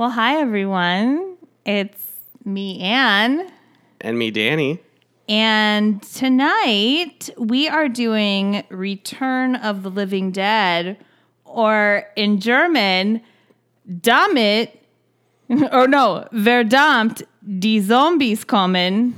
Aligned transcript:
Well, 0.00 0.08
hi 0.08 0.40
everyone. 0.40 1.36
It's 1.66 2.02
me, 2.42 2.80
Anne. 2.80 3.52
And 4.00 4.18
me, 4.18 4.30
Danny. 4.30 4.80
And 5.28 6.02
tonight 6.02 7.28
we 7.36 7.68
are 7.68 7.86
doing 7.86 8.64
Return 8.70 9.56
of 9.56 9.82
the 9.82 9.90
Living 9.90 10.30
Dead, 10.30 10.96
or 11.44 12.06
in 12.16 12.40
German, 12.40 13.20
Damit, 13.86 14.70
or 15.70 15.86
no, 15.86 16.26
Verdammt, 16.32 17.22
die 17.58 17.80
Zombies 17.80 18.42
kommen, 18.46 19.12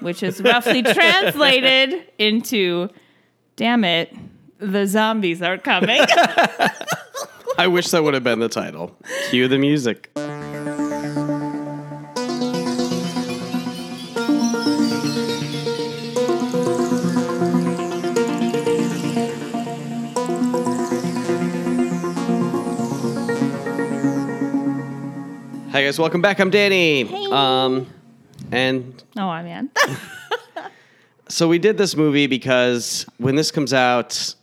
which 0.00 0.22
is 0.22 0.40
roughly 0.40 0.82
translated 0.94 2.06
into 2.18 2.88
Damn 3.56 3.84
it, 3.84 4.16
the 4.56 4.86
zombies 4.86 5.42
are 5.42 5.58
coming. 5.58 6.00
I 7.58 7.66
wish 7.66 7.90
that 7.90 8.02
would 8.02 8.14
have 8.14 8.24
been 8.24 8.38
the 8.38 8.48
title. 8.48 8.96
Cue 9.28 9.46
the 9.46 9.58
music. 9.58 10.10
Hi 25.72 25.82
guys, 25.82 25.98
welcome 25.98 26.20
back. 26.20 26.38
I'm 26.40 26.50
Danny. 26.50 27.04
Hey. 27.04 27.26
Um, 27.30 27.86
and 28.50 29.02
oh, 29.16 29.28
I'm 29.28 29.46
Ann. 29.46 29.70
so 31.28 31.48
we 31.48 31.58
did 31.58 31.76
this 31.76 31.96
movie 31.96 32.26
because 32.26 33.06
when 33.18 33.36
this 33.36 33.50
comes 33.50 33.72
out, 33.74 34.34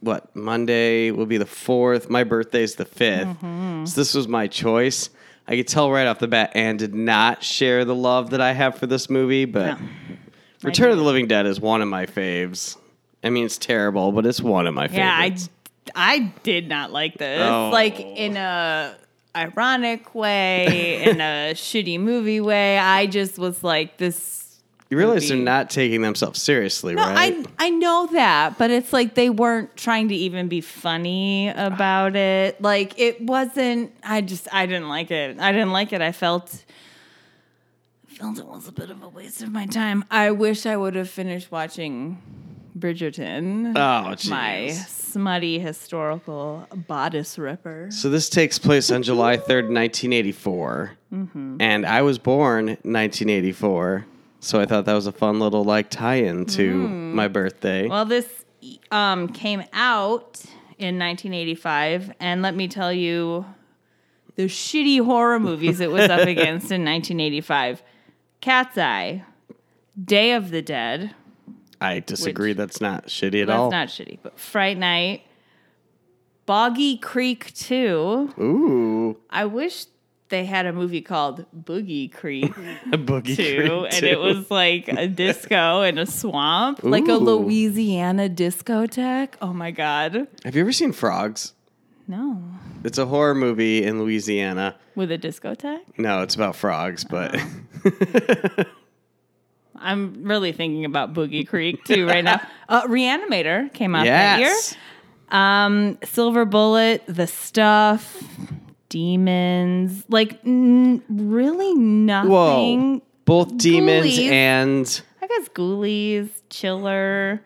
what 0.00 0.34
Monday 0.34 1.10
will 1.10 1.26
be 1.26 1.38
the 1.38 1.46
fourth. 1.46 2.08
My 2.08 2.24
birthday's 2.24 2.76
the 2.76 2.84
5th 2.84 3.36
mm-hmm. 3.36 3.84
so 3.84 4.00
this 4.00 4.14
was 4.14 4.28
my 4.28 4.46
choice. 4.46 5.10
I 5.46 5.56
could 5.56 5.66
tell 5.68 5.90
right 5.90 6.06
off 6.06 6.18
the 6.18 6.28
bat, 6.28 6.52
Anne 6.54 6.76
did 6.76 6.94
not 6.94 7.42
share 7.42 7.84
the 7.84 7.94
love 7.94 8.30
that 8.30 8.40
I 8.40 8.52
have 8.52 8.76
for 8.76 8.86
this 8.86 9.08
movie, 9.08 9.46
but 9.46 9.80
No. 9.80 9.88
Return 10.62 10.90
of 10.90 10.96
the 10.96 11.04
Living 11.04 11.26
Dead 11.28 11.46
is 11.46 11.60
one 11.60 11.82
of 11.82 11.88
my 11.88 12.06
faves. 12.06 12.76
I 13.22 13.30
mean, 13.30 13.44
it's 13.44 13.58
terrible, 13.58 14.12
but 14.12 14.26
it's 14.26 14.40
one 14.40 14.66
of 14.66 14.74
my 14.74 14.88
faves. 14.88 14.94
Yeah, 14.94 15.16
I. 15.16 15.36
I 15.94 16.32
did 16.42 16.68
not 16.68 16.92
like 16.92 17.16
this. 17.16 17.40
Oh. 17.40 17.70
Like 17.70 17.98
in 17.98 18.36
a 18.36 18.94
ironic 19.34 20.14
way, 20.14 21.02
in 21.02 21.20
a 21.20 21.52
shitty 21.54 21.98
movie 21.98 22.40
way. 22.40 22.78
I 22.78 23.06
just 23.06 23.38
was 23.38 23.64
like 23.64 23.96
this. 23.96 24.47
You 24.90 24.96
realize 24.96 25.28
they're 25.28 25.36
not 25.36 25.68
taking 25.70 26.00
themselves 26.02 26.40
seriously, 26.40 26.94
No, 26.94 27.02
right? 27.02 27.46
I 27.58 27.66
I 27.66 27.70
know 27.70 28.08
that, 28.12 28.56
but 28.58 28.70
it's 28.70 28.92
like 28.92 29.14
they 29.14 29.28
weren't 29.30 29.76
trying 29.76 30.08
to 30.08 30.14
even 30.14 30.48
be 30.48 30.60
funny 30.62 31.48
about 31.48 32.16
it. 32.16 32.60
Like 32.62 32.98
it 32.98 33.20
wasn't. 33.20 33.92
I 34.02 34.22
just 34.22 34.48
I 34.52 34.66
didn't 34.66 34.88
like 34.88 35.10
it. 35.10 35.38
I 35.38 35.52
didn't 35.52 35.72
like 35.72 35.92
it. 35.92 36.00
I 36.00 36.12
felt. 36.12 36.64
Felt 38.06 38.38
it 38.38 38.46
was 38.46 38.66
a 38.66 38.72
bit 38.72 38.90
of 38.90 39.02
a 39.02 39.08
waste 39.08 39.42
of 39.42 39.52
my 39.52 39.66
time. 39.66 40.04
I 40.10 40.32
wish 40.32 40.66
I 40.66 40.76
would 40.76 40.96
have 40.96 41.08
finished 41.08 41.52
watching 41.52 42.20
Bridgerton. 42.76 43.76
oh, 43.76 44.14
jeez. 44.14 44.28
my 44.30 44.70
smutty 44.70 45.58
historical 45.60 46.66
bodice 46.88 47.38
ripper. 47.38 47.88
So 47.90 48.10
this 48.10 48.28
takes 48.28 48.58
place 48.58 48.90
on 48.90 49.02
July 49.04 49.36
3rd, 49.36 49.70
1984. 49.72 50.90
Mm-hmm. 51.12 51.56
And 51.60 51.86
I 51.86 52.02
was 52.02 52.18
born 52.18 52.66
1984. 52.82 54.04
So 54.40 54.60
I 54.60 54.66
thought 54.66 54.84
that 54.84 54.94
was 54.94 55.06
a 55.06 55.12
fun 55.12 55.40
little 55.40 55.64
like 55.64 55.90
tie-in 55.90 56.46
to 56.46 56.88
my 56.88 57.28
birthday. 57.28 57.86
Mm. 57.86 57.90
Well, 57.90 58.04
this 58.04 58.44
um, 58.90 59.28
came 59.28 59.64
out 59.72 60.40
in 60.78 60.98
1985, 60.98 62.12
and 62.20 62.40
let 62.42 62.54
me 62.54 62.68
tell 62.68 62.92
you, 62.92 63.44
the 64.36 64.44
shitty 64.44 65.04
horror 65.04 65.40
movies 65.40 65.80
it 65.80 65.90
was 65.90 66.08
up 66.08 66.20
against 66.28 66.70
in 66.70 66.84
1985: 66.84 67.82
Cat's 68.40 68.78
Eye, 68.78 69.24
Day 70.02 70.32
of 70.32 70.50
the 70.50 70.62
Dead. 70.62 71.14
I 71.80 72.00
disagree. 72.00 72.50
which- 72.50 72.56
that's 72.58 72.80
not 72.80 73.06
shitty 73.08 73.42
at 73.42 73.48
That's 73.48 73.58
all. 73.58 73.70
not 73.70 73.88
shitty, 73.88 74.18
but 74.22 74.38
Fright 74.38 74.78
Night, 74.78 75.22
Boggy 76.46 76.96
Creek 76.96 77.52
2. 77.54 78.34
Ooh, 78.40 79.16
I 79.30 79.44
wish 79.44 79.86
they 80.28 80.44
had 80.44 80.66
a 80.66 80.72
movie 80.72 81.00
called 81.00 81.44
Boogie 81.56 82.12
Creek. 82.12 82.52
boogie 82.90 83.36
too, 83.36 83.80
Creek 83.80 83.92
and 83.92 84.00
too. 84.00 84.06
it 84.06 84.18
was 84.20 84.50
like 84.50 84.88
a 84.88 85.06
disco 85.08 85.82
in 85.82 85.98
a 85.98 86.06
swamp, 86.06 86.80
like 86.82 87.08
a 87.08 87.14
Louisiana 87.14 88.28
discotheque. 88.28 89.34
Oh 89.40 89.52
my 89.52 89.70
god, 89.70 90.26
Have 90.44 90.54
you 90.54 90.60
ever 90.60 90.72
seen 90.72 90.92
Frogs? 90.92 91.52
no, 92.06 92.42
It's 92.84 92.96
a 92.98 93.04
horror 93.06 93.34
movie 93.34 93.84
in 93.84 93.98
Louisiana. 94.00 94.76
with 94.94 95.10
a 95.12 95.18
discotheque. 95.18 95.98
No, 95.98 96.22
it's 96.22 96.34
about 96.34 96.56
frogs, 96.56 97.04
but 97.04 97.34
Uh-huh. 97.34 98.64
I'm 99.80 100.24
really 100.24 100.52
thinking 100.52 100.84
about 100.84 101.14
Boogie 101.14 101.46
Creek 101.46 101.84
too 101.84 102.06
right 102.06 102.24
now. 102.24 102.40
Uh, 102.68 102.82
Reanimator 102.86 103.72
came 103.72 103.94
out 103.94 104.04
that 104.04 104.40
year. 104.40 104.54
Um, 105.30 105.96
Silver 106.04 106.44
Bullet, 106.44 107.02
The 107.06 107.26
Stuff, 107.26 108.22
Demons, 108.88 110.04
like 110.08 110.38
n- 110.46 111.02
really 111.08 111.74
nothing. 111.74 112.98
Whoa. 112.98 113.02
Both 113.24 113.58
demons 113.58 114.06
Ghoulies. 114.06 114.30
and 114.30 115.02
I 115.20 115.26
guess 115.26 115.48
Ghoulies, 115.50 116.30
Chiller. 116.48 117.42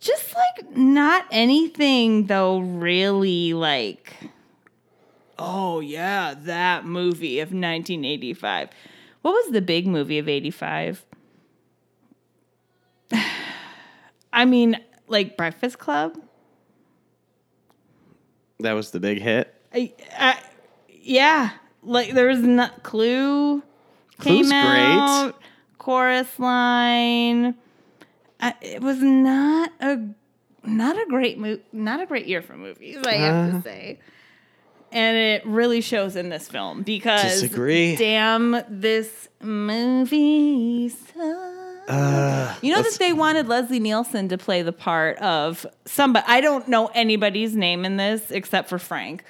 Just 0.00 0.34
like 0.34 0.76
not 0.76 1.26
anything 1.30 2.26
though, 2.26 2.58
really 2.58 3.52
like, 3.54 4.12
oh 5.38 5.80
yeah, 5.80 6.34
that 6.44 6.84
movie 6.86 7.40
of 7.40 7.48
1985. 7.48 8.70
What 9.22 9.32
was 9.32 9.52
the 9.52 9.62
big 9.62 9.86
movie 9.86 10.18
of 10.18 10.28
85? 10.28 11.04
I 14.32 14.44
mean, 14.44 14.78
like 15.08 15.36
Breakfast 15.36 15.78
Club? 15.78 16.18
that 18.60 18.72
was 18.72 18.90
the 18.92 19.00
big 19.00 19.20
hit. 19.20 19.54
I, 19.74 19.92
I, 20.16 20.40
yeah, 21.04 21.50
like 21.82 22.12
there 22.12 22.26
was 22.28 22.40
not 22.40 22.82
Clue 22.82 23.62
came 24.20 24.44
Clue's 24.44 24.48
great. 24.48 24.56
out, 24.58 25.40
Chorus 25.78 26.38
Line. 26.38 27.54
I, 28.40 28.54
it 28.60 28.80
was 28.82 29.00
not 29.00 29.70
a 29.80 30.00
not 30.64 30.96
a 30.96 31.06
great 31.08 31.38
mo- 31.38 31.60
not 31.72 32.00
a 32.00 32.06
great 32.06 32.26
year 32.26 32.42
for 32.42 32.56
movies. 32.56 32.98
I 33.06 33.12
have 33.14 33.54
Uh. 33.54 33.56
to 33.58 33.62
say. 33.62 33.98
And 34.92 35.16
it 35.16 35.44
really 35.44 35.80
shows 35.80 36.14
in 36.14 36.28
this 36.28 36.46
film 36.48 36.82
because 36.82 37.40
Disagree. 37.40 37.96
damn 37.96 38.62
this 38.68 39.28
movie 39.42 40.88
sucks. 40.88 41.18
Uh, 41.88 42.54
You 42.62 42.72
know 42.72 42.80
that 42.80 42.96
they 43.00 43.12
wanted 43.12 43.48
Leslie 43.48 43.80
Nielsen 43.80 44.28
to 44.28 44.38
play 44.38 44.62
the 44.62 44.72
part 44.72 45.18
of 45.18 45.66
somebody. 45.84 46.24
I 46.28 46.40
don't 46.40 46.68
know 46.68 46.86
anybody's 46.94 47.56
name 47.56 47.84
in 47.84 47.96
this 47.96 48.30
except 48.30 48.68
for 48.68 48.78
Frank. 48.78 49.24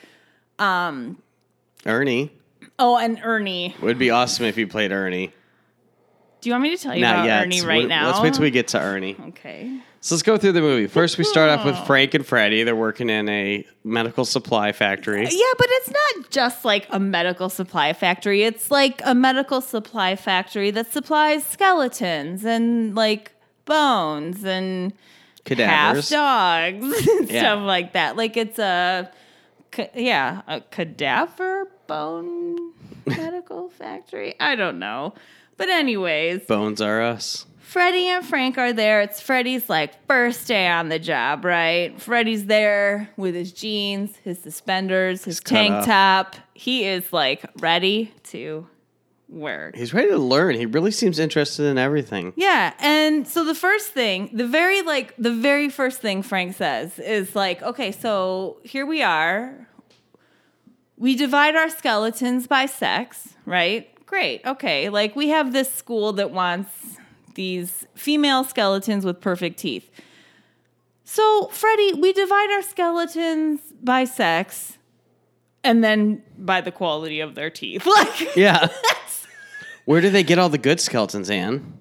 Ernie 1.86 2.30
Oh, 2.78 2.96
and 2.96 3.20
Ernie. 3.22 3.74
would 3.82 3.98
be 3.98 4.10
awesome 4.10 4.46
if 4.46 4.56
you 4.58 4.66
played 4.66 4.90
Ernie. 4.92 5.32
Do 6.40 6.50
you 6.50 6.52
want 6.54 6.62
me 6.64 6.76
to 6.76 6.82
tell 6.82 6.94
you 6.94 7.00
Not 7.00 7.14
about 7.14 7.26
yet. 7.26 7.42
Ernie 7.44 7.60
right 7.62 7.78
Wait- 7.82 7.88
now? 7.88 8.06
Let's 8.08 8.20
wait 8.20 8.34
till 8.34 8.42
we 8.42 8.50
get 8.50 8.68
to 8.68 8.80
Ernie. 8.80 9.16
Okay. 9.28 9.78
So 10.00 10.14
let's 10.14 10.22
go 10.22 10.36
through 10.36 10.52
the 10.52 10.60
movie. 10.60 10.86
First, 10.86 11.16
we 11.16 11.24
start 11.24 11.48
off 11.48 11.64
with 11.64 11.78
Frank 11.86 12.12
and 12.12 12.26
Freddie. 12.26 12.62
They're 12.62 12.76
working 12.76 13.08
in 13.08 13.26
a 13.30 13.64
medical 13.84 14.26
supply 14.26 14.72
factory. 14.72 15.24
Uh, 15.26 15.30
yeah, 15.30 15.52
but 15.56 15.66
it's 15.70 15.90
not 15.90 16.30
just 16.30 16.62
like 16.66 16.86
a 16.90 17.00
medical 17.00 17.48
supply 17.48 17.94
factory. 17.94 18.42
It's 18.42 18.70
like 18.70 19.00
a 19.06 19.14
medical 19.14 19.62
supply 19.62 20.14
factory 20.16 20.70
that 20.72 20.92
supplies 20.92 21.46
skeletons 21.46 22.44
and 22.44 22.94
like 22.94 23.32
bones 23.64 24.44
and 24.44 24.92
half 25.46 25.94
Cadavers. 25.96 26.10
dogs 26.10 27.08
and 27.08 27.30
Yeah. 27.30 27.40
stuff 27.40 27.62
like 27.64 27.94
that. 27.94 28.16
Like 28.18 28.36
it's 28.36 28.58
a, 28.58 29.10
ca- 29.74 29.90
yeah, 29.94 30.42
a 30.46 30.60
cadaver 30.60 31.68
bone 31.86 32.72
medical 33.06 33.68
factory. 33.78 34.34
I 34.40 34.56
don't 34.56 34.78
know. 34.78 35.14
But 35.56 35.68
anyways, 35.68 36.46
Bones 36.46 36.80
are 36.80 37.02
us. 37.02 37.46
Freddie 37.60 38.08
and 38.08 38.24
Frank 38.24 38.58
are 38.58 38.72
there. 38.72 39.00
It's 39.02 39.20
Freddie's 39.20 39.68
like 39.68 40.06
first 40.06 40.46
day 40.46 40.68
on 40.68 40.90
the 40.90 40.98
job, 40.98 41.44
right? 41.44 42.00
Freddie's 42.00 42.46
there 42.46 43.08
with 43.16 43.34
his 43.34 43.52
jeans, 43.52 44.14
his 44.22 44.38
suspenders, 44.38 45.24
his 45.24 45.40
tank 45.40 45.84
top. 45.84 46.36
He 46.52 46.84
is 46.84 47.12
like 47.12 47.44
ready 47.60 48.12
to 48.24 48.66
work. 49.34 49.76
He's 49.76 49.92
ready 49.92 50.08
to 50.10 50.18
learn. 50.18 50.54
He 50.56 50.66
really 50.66 50.90
seems 50.90 51.18
interested 51.18 51.64
in 51.64 51.76
everything. 51.78 52.32
Yeah, 52.36 52.72
and 52.78 53.26
so 53.26 53.44
the 53.44 53.54
first 53.54 53.88
thing, 53.88 54.30
the 54.32 54.46
very 54.46 54.82
like 54.82 55.14
the 55.18 55.32
very 55.32 55.68
first 55.68 56.00
thing 56.00 56.22
Frank 56.22 56.56
says 56.56 56.98
is 56.98 57.34
like, 57.34 57.62
okay, 57.62 57.92
so 57.92 58.58
here 58.64 58.86
we 58.86 59.02
are. 59.02 59.68
We 60.96 61.16
divide 61.16 61.56
our 61.56 61.68
skeletons 61.68 62.46
by 62.46 62.66
sex, 62.66 63.34
right? 63.44 63.88
Great. 64.06 64.46
Okay. 64.46 64.88
Like 64.88 65.16
we 65.16 65.28
have 65.30 65.52
this 65.52 65.72
school 65.72 66.12
that 66.14 66.30
wants 66.30 66.70
these 67.34 67.84
female 67.96 68.44
skeletons 68.44 69.04
with 69.04 69.20
perfect 69.20 69.58
teeth. 69.58 69.90
So, 71.06 71.48
Freddie, 71.48 71.94
we 71.94 72.12
divide 72.12 72.50
our 72.50 72.62
skeletons 72.62 73.60
by 73.82 74.04
sex. 74.04 74.78
and 75.64 75.82
then 75.82 76.22
by 76.38 76.60
the 76.60 76.70
quality 76.70 77.20
of 77.20 77.34
their 77.34 77.50
teeth. 77.50 77.86
Like 77.96 78.36
Yeah. 78.36 78.68
Where 79.84 80.00
do 80.00 80.10
they 80.10 80.22
get 80.22 80.38
all 80.38 80.48
the 80.48 80.58
good 80.58 80.80
skeletons, 80.80 81.30
Anne? 81.30 81.74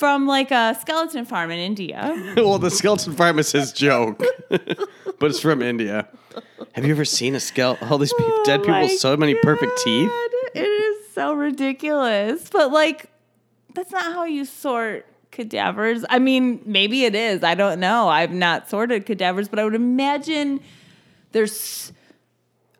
from 0.00 0.26
like 0.26 0.50
a 0.50 0.74
skeleton 0.80 1.26
farm 1.26 1.50
in 1.50 1.58
India. 1.58 2.32
well, 2.36 2.58
the 2.58 2.70
skeleton 2.70 3.12
farm 3.12 3.38
is 3.38 3.52
his 3.52 3.70
joke, 3.70 4.22
but 4.48 5.30
it's 5.30 5.40
from 5.40 5.60
India. 5.60 6.08
Have 6.72 6.86
you 6.86 6.90
ever 6.90 7.04
seen 7.04 7.34
a 7.34 7.40
skeleton? 7.40 7.86
All 7.86 7.98
these 7.98 8.14
pe- 8.14 8.24
oh 8.24 8.42
dead 8.46 8.60
people 8.62 8.76
Oh 8.76 8.80
with 8.80 8.98
so 8.98 9.14
many 9.14 9.34
perfect 9.34 9.78
teeth. 9.84 10.10
It 10.54 10.60
is 10.62 11.12
so 11.12 11.34
ridiculous. 11.34 12.48
But 12.48 12.72
like 12.72 13.10
that's 13.74 13.92
not 13.92 14.14
how 14.14 14.24
you 14.24 14.46
sort 14.46 15.04
cadavers. 15.32 16.02
I 16.08 16.18
mean, 16.18 16.62
maybe 16.64 17.04
it 17.04 17.14
is. 17.14 17.44
I 17.44 17.54
don't 17.54 17.78
know. 17.78 18.08
I've 18.08 18.32
not 18.32 18.70
sorted 18.70 19.04
cadavers, 19.04 19.50
but 19.50 19.58
I 19.58 19.64
would 19.64 19.74
imagine 19.74 20.60
there's 21.32 21.92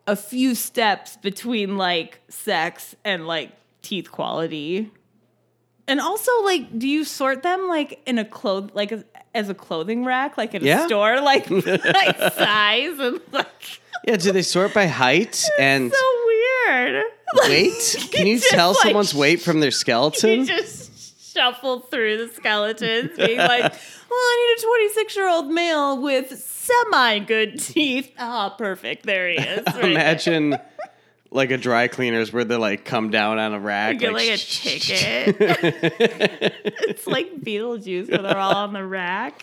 a 0.07 0.15
few 0.15 0.55
steps 0.55 1.17
between 1.17 1.77
like 1.77 2.19
sex 2.29 2.95
and 3.05 3.27
like 3.27 3.51
teeth 3.81 4.11
quality. 4.11 4.91
And 5.87 5.99
also, 5.99 6.31
like, 6.43 6.77
do 6.77 6.87
you 6.87 7.03
sort 7.03 7.43
them 7.43 7.67
like 7.67 8.01
in 8.05 8.17
a 8.17 8.25
cloth, 8.25 8.71
like 8.73 8.91
as, 8.91 9.03
as 9.33 9.49
a 9.49 9.53
clothing 9.53 10.05
rack, 10.05 10.37
like 10.37 10.55
at 10.55 10.61
a 10.61 10.65
Yeah. 10.65 10.85
store, 10.85 11.19
like, 11.21 11.49
like 11.51 12.17
size 12.33 12.99
and 12.99 13.19
like 13.31 13.47
Yeah, 14.05 14.17
do 14.17 14.31
they 14.31 14.41
sort 14.43 14.73
by 14.73 14.87
height 14.87 15.43
and 15.59 15.91
so 15.91 16.25
weird. 16.67 17.03
weight? 17.47 18.07
Can 18.11 18.27
you 18.27 18.39
tell 18.39 18.69
like, 18.69 18.77
someone's 18.83 19.13
weight 19.13 19.41
from 19.41 19.59
their 19.59 19.67
You 19.67 19.71
skeleton? 19.71 20.45
just 20.45 21.33
shuffle 21.33 21.79
through 21.79 22.25
the 22.27 22.33
skeletons, 22.33 23.11
being 23.15 23.37
like, 23.37 23.61
"Well, 23.63 23.71
I 24.19 24.55
need 24.57 24.63
a 24.63 24.67
26 24.67 25.15
year 25.15 25.29
old 25.29 25.49
male 25.49 26.01
with 26.01 26.37
semi 26.37 27.19
good 27.19 27.57
teeth." 27.57 28.11
Ah, 28.19 28.49
perfect. 28.57 29.05
There 29.05 29.29
he 29.29 29.37
is. 29.37 29.65
right 29.65 29.81
there. 29.81 29.95
Like 31.33 31.51
a 31.51 31.57
dry 31.57 31.87
cleaners 31.87 32.33
where 32.33 32.43
they 32.43 32.57
like 32.57 32.83
come 32.83 33.09
down 33.09 33.39
on 33.39 33.53
a 33.53 33.59
rack. 33.59 33.93
You 33.93 33.99
get 33.99 34.13
like 34.13 34.29
a 34.29 34.37
shh, 34.37 34.41
shh. 34.79 34.87
ticket. 34.89 35.37
it's 36.89 37.07
like 37.07 37.39
Beetlejuice, 37.41 38.09
where 38.11 38.21
they're 38.21 38.37
all 38.37 38.55
on 38.55 38.73
the 38.73 38.85
rack. 38.85 39.41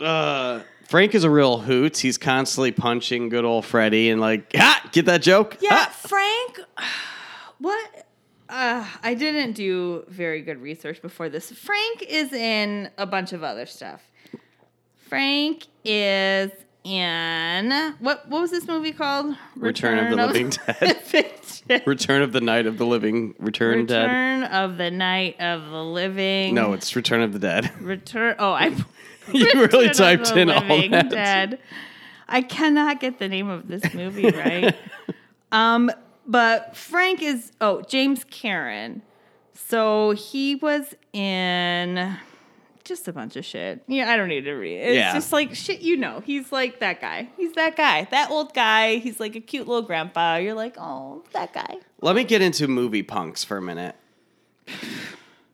Uh, 0.00 0.60
Frank 0.88 1.14
is 1.14 1.24
a 1.24 1.30
real 1.30 1.58
hoot. 1.58 1.96
He's 1.98 2.16
constantly 2.18 2.70
punching 2.70 3.28
good 3.28 3.44
old 3.44 3.64
Freddy 3.64 4.10
and 4.10 4.20
like, 4.20 4.46
ah, 4.56 4.88
get 4.92 5.06
that 5.06 5.22
joke? 5.22 5.56
Yeah, 5.60 5.86
Ah. 5.88 5.94
Frank. 5.96 6.60
What? 7.58 8.06
Uh, 8.50 8.86
I 9.02 9.14
didn't 9.14 9.52
do 9.54 10.04
very 10.08 10.42
good 10.42 10.60
research 10.60 11.00
before 11.00 11.30
this. 11.30 11.50
Frank 11.50 12.02
is 12.02 12.34
in 12.34 12.90
a 12.98 13.06
bunch 13.06 13.32
of 13.32 13.42
other 13.42 13.64
stuff. 13.64 14.02
Frank 15.08 15.66
is 15.86 16.50
in 16.86 17.94
what? 17.98 18.28
What 18.28 18.40
was 18.40 18.50
this 18.52 18.66
movie 18.68 18.92
called? 18.92 19.36
Return 19.56 19.98
of 19.98 20.10
the 20.10 20.16
Living 20.26 20.50
Dead. 20.50 21.82
Return 21.84 22.22
of 22.22 22.32
the 22.32 22.40
Night 22.40 22.66
of 22.66 22.78
the 22.78 22.86
Living. 22.86 23.34
Return, 23.38 23.86
Dead. 23.86 24.04
Return 24.04 24.44
of 24.44 24.76
the 24.78 24.90
Night 24.90 25.40
of 25.40 25.70
the 25.70 25.82
Living. 25.82 26.54
No, 26.54 26.72
it's 26.72 26.94
Return 26.94 27.22
of 27.22 27.32
the 27.32 27.40
Dead. 27.40 27.70
Return. 27.80 28.36
Oh, 28.38 28.52
I. 28.52 28.74
You 29.32 29.50
really 29.54 29.88
typed 29.88 30.30
in 30.36 30.48
all 30.48 30.88
that. 30.90 31.10
Dead. 31.10 31.58
I 32.28 32.42
cannot 32.42 33.00
get 33.00 33.18
the 33.18 33.26
name 33.26 33.48
of 33.48 33.66
this 33.66 33.92
movie 33.92 34.30
right. 34.30 34.72
um, 35.50 35.90
but 36.24 36.76
Frank 36.76 37.24
is 37.24 37.50
oh 37.60 37.82
James 37.82 38.22
Karen. 38.30 39.02
So 39.54 40.12
he 40.12 40.54
was 40.54 40.94
in 41.12 42.16
just 42.86 43.06
a 43.08 43.12
bunch 43.12 43.36
of 43.36 43.44
shit. 43.44 43.82
Yeah, 43.88 44.10
I 44.10 44.16
don't 44.16 44.28
need 44.28 44.44
to 44.44 44.54
read. 44.54 44.78
It's 44.78 44.96
Yeah. 44.96 45.12
just 45.12 45.32
like 45.32 45.54
shit. 45.54 45.80
You 45.82 45.96
know, 45.96 46.20
he's 46.24 46.50
like 46.52 46.80
that 46.80 47.00
guy. 47.00 47.28
He's 47.36 47.52
that 47.52 47.76
guy. 47.76 48.06
That 48.10 48.30
old 48.30 48.54
guy. 48.54 48.96
He's 48.96 49.20
like 49.20 49.36
a 49.36 49.40
cute 49.40 49.66
little 49.68 49.82
grandpa. 49.82 50.36
You're 50.36 50.54
like, 50.54 50.76
oh, 50.78 51.22
that 51.32 51.52
guy. 51.52 51.76
Let 52.00 52.16
me 52.16 52.24
get 52.24 52.40
into 52.42 52.66
movie 52.68 53.02
punks 53.02 53.44
for 53.44 53.56
a 53.58 53.62
minute. 53.62 53.96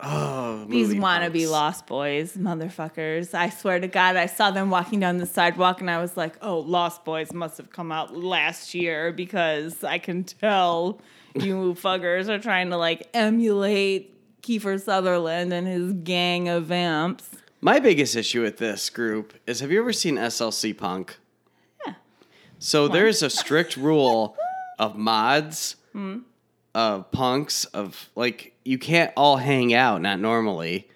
Oh, 0.04 0.64
These 0.68 0.94
wannabe 0.94 1.32
punks. 1.34 1.48
lost 1.50 1.86
boys, 1.86 2.36
motherfuckers. 2.36 3.34
I 3.34 3.50
swear 3.50 3.78
to 3.78 3.86
God, 3.86 4.16
I 4.16 4.26
saw 4.26 4.50
them 4.50 4.68
walking 4.68 4.98
down 4.98 5.18
the 5.18 5.26
sidewalk 5.26 5.80
and 5.80 5.88
I 5.88 6.00
was 6.00 6.16
like, 6.16 6.34
oh, 6.42 6.58
Lost 6.58 7.04
Boys 7.04 7.32
must 7.32 7.56
have 7.58 7.70
come 7.70 7.92
out 7.92 8.12
last 8.16 8.74
year 8.74 9.12
because 9.12 9.84
I 9.84 9.98
can 9.98 10.24
tell 10.24 11.00
you 11.36 11.74
fuckers 11.80 12.28
are 12.28 12.40
trying 12.40 12.70
to 12.70 12.76
like 12.78 13.08
emulate 13.14 14.12
Kiefer 14.42 14.80
Sutherland 14.80 15.52
and 15.52 15.66
his 15.66 15.92
gang 15.92 16.48
of 16.48 16.66
vamps. 16.66 17.30
My 17.60 17.78
biggest 17.78 18.16
issue 18.16 18.42
with 18.42 18.58
this 18.58 18.90
group 18.90 19.34
is 19.46 19.60
have 19.60 19.70
you 19.70 19.80
ever 19.80 19.92
seen 19.92 20.16
SLC 20.16 20.76
Punk? 20.76 21.16
Yeah. 21.86 21.94
So 22.58 22.88
there's 22.88 23.22
a 23.22 23.30
strict 23.30 23.76
rule 23.76 24.36
of 24.78 24.96
mods, 24.96 25.76
Hmm. 25.92 26.18
of 26.74 27.10
punks, 27.12 27.66
of 27.66 28.08
like 28.16 28.54
you 28.64 28.78
can't 28.78 29.12
all 29.16 29.36
hang 29.36 29.72
out, 29.74 30.00
not 30.02 30.18
normally. 30.18 30.88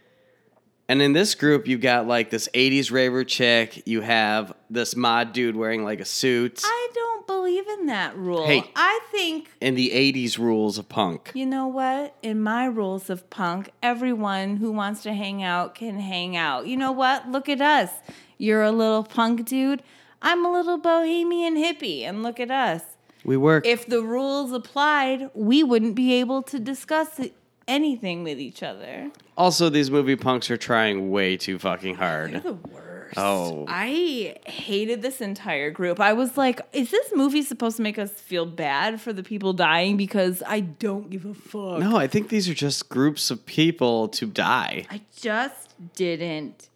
And 0.88 1.00
in 1.02 1.12
this 1.12 1.34
group, 1.34 1.66
you've 1.68 1.80
got 1.80 2.06
like 2.06 2.30
this 2.30 2.48
80s 2.54 2.90
raver 2.90 3.24
chick. 3.24 3.82
You 3.86 4.00
have 4.00 4.52
this 4.70 4.96
mod 4.96 5.32
dude 5.32 5.54
wearing 5.56 5.84
like 5.84 6.00
a 6.00 6.04
suit. 6.04 6.62
I 6.64 6.88
don't 6.94 7.15
believe 7.26 7.66
in 7.68 7.86
that 7.86 8.16
rule. 8.16 8.46
Hey. 8.46 8.70
I 8.74 9.00
think 9.10 9.50
in 9.60 9.74
the 9.74 9.90
80s 9.90 10.38
rules 10.38 10.78
of 10.78 10.88
punk. 10.88 11.32
You 11.34 11.46
know 11.46 11.66
what? 11.66 12.16
In 12.22 12.40
my 12.42 12.66
rules 12.66 13.10
of 13.10 13.28
punk, 13.30 13.70
everyone 13.82 14.56
who 14.56 14.72
wants 14.72 15.02
to 15.04 15.12
hang 15.12 15.42
out 15.42 15.74
can 15.74 15.98
hang 15.98 16.36
out. 16.36 16.66
You 16.66 16.76
know 16.76 16.92
what? 16.92 17.28
Look 17.30 17.48
at 17.48 17.60
us. 17.60 17.90
You're 18.38 18.62
a 18.62 18.72
little 18.72 19.02
punk 19.02 19.46
dude. 19.46 19.82
I'm 20.22 20.44
a 20.44 20.52
little 20.52 20.78
bohemian 20.78 21.56
hippie, 21.56 22.02
and 22.02 22.22
look 22.22 22.40
at 22.40 22.50
us. 22.50 22.82
We 23.24 23.36
work. 23.36 23.66
If 23.66 23.86
the 23.86 24.02
rules 24.02 24.52
applied, 24.52 25.30
we 25.34 25.62
wouldn't 25.62 25.94
be 25.94 26.14
able 26.14 26.42
to 26.44 26.58
discuss 26.58 27.20
anything 27.68 28.24
with 28.24 28.38
each 28.38 28.62
other. 28.62 29.10
also, 29.36 29.68
these 29.68 29.90
movie 29.90 30.16
punks 30.16 30.50
are 30.50 30.56
trying 30.56 31.10
way 31.10 31.36
too 31.36 31.58
fucking 31.58 31.96
hard. 31.96 32.42
The 32.42 32.54
worst. 32.54 32.85
Oh. 33.16 33.64
I 33.68 34.36
hated 34.46 35.02
this 35.02 35.20
entire 35.20 35.70
group. 35.70 36.00
I 36.00 36.12
was 36.12 36.36
like, 36.36 36.60
is 36.72 36.90
this 36.90 37.12
movie 37.14 37.42
supposed 37.42 37.76
to 37.76 37.82
make 37.82 37.98
us 37.98 38.10
feel 38.10 38.46
bad 38.46 39.00
for 39.00 39.12
the 39.12 39.22
people 39.22 39.52
dying? 39.52 39.96
Because 39.96 40.42
I 40.46 40.60
don't 40.60 41.10
give 41.10 41.24
a 41.24 41.34
fuck. 41.34 41.80
No, 41.80 41.96
I 41.96 42.06
think 42.06 42.28
these 42.28 42.48
are 42.48 42.54
just 42.54 42.88
groups 42.88 43.30
of 43.30 43.44
people 43.46 44.08
to 44.08 44.26
die. 44.26 44.86
I 44.90 45.00
just 45.16 45.74
didn't 45.94 46.68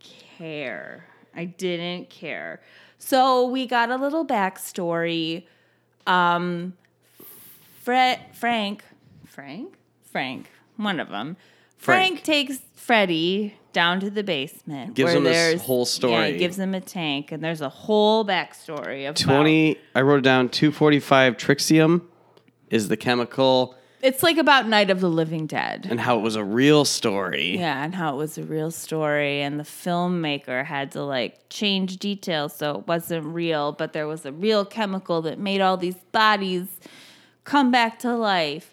care. 0.00 1.06
I 1.34 1.44
didn't 1.46 2.10
care. 2.10 2.60
So 2.98 3.46
we 3.46 3.66
got 3.66 3.90
a 3.90 3.96
little 3.96 4.26
backstory. 4.26 5.46
Um, 6.06 6.74
Fred, 7.82 8.20
Frank, 8.34 8.84
Frank, 9.26 9.74
Frank, 10.10 10.50
one 10.76 11.00
of 11.00 11.08
them. 11.08 11.36
Frank, 11.78 12.14
Frank. 12.16 12.22
takes 12.24 12.58
Freddie 12.74 13.54
down 13.72 14.00
to 14.00 14.10
the 14.10 14.22
basement. 14.24 14.94
Gives 14.94 15.08
where 15.08 15.16
him 15.18 15.24
this 15.24 15.62
whole 15.62 15.84
story. 15.84 16.12
Yeah, 16.12 16.26
he 16.28 16.38
gives 16.38 16.58
him 16.58 16.74
a 16.74 16.80
tank, 16.80 17.32
and 17.32 17.42
there's 17.42 17.60
a 17.60 17.68
whole 17.68 18.24
backstory 18.24 19.08
of 19.08 19.14
20, 19.14 19.76
I 19.94 20.00
wrote 20.02 20.18
it 20.18 20.22
down 20.22 20.48
245 20.48 21.36
trixium 21.36 22.08
is 22.70 22.88
the 22.88 22.96
chemical 22.96 23.74
It's 24.02 24.22
like 24.22 24.36
about 24.38 24.68
Night 24.68 24.90
of 24.90 25.00
the 25.00 25.08
Living 25.08 25.46
Dead. 25.46 25.86
and 25.88 26.00
how 26.00 26.18
it 26.18 26.22
was 26.22 26.34
a 26.36 26.44
real 26.44 26.84
story. 26.84 27.56
Yeah, 27.58 27.84
and 27.84 27.94
how 27.94 28.14
it 28.14 28.16
was 28.16 28.36
a 28.38 28.42
real 28.42 28.70
story, 28.70 29.42
and 29.42 29.58
the 29.60 29.64
filmmaker 29.64 30.64
had 30.64 30.92
to 30.92 31.02
like 31.04 31.48
change 31.50 31.98
details 31.98 32.56
so 32.56 32.78
it 32.78 32.86
wasn't 32.88 33.26
real, 33.26 33.72
but 33.72 33.92
there 33.92 34.06
was 34.06 34.24
a 34.26 34.32
real 34.32 34.64
chemical 34.64 35.22
that 35.22 35.38
made 35.38 35.60
all 35.60 35.76
these 35.76 35.96
bodies 36.12 36.66
come 37.44 37.70
back 37.70 37.98
to 38.00 38.14
life. 38.16 38.72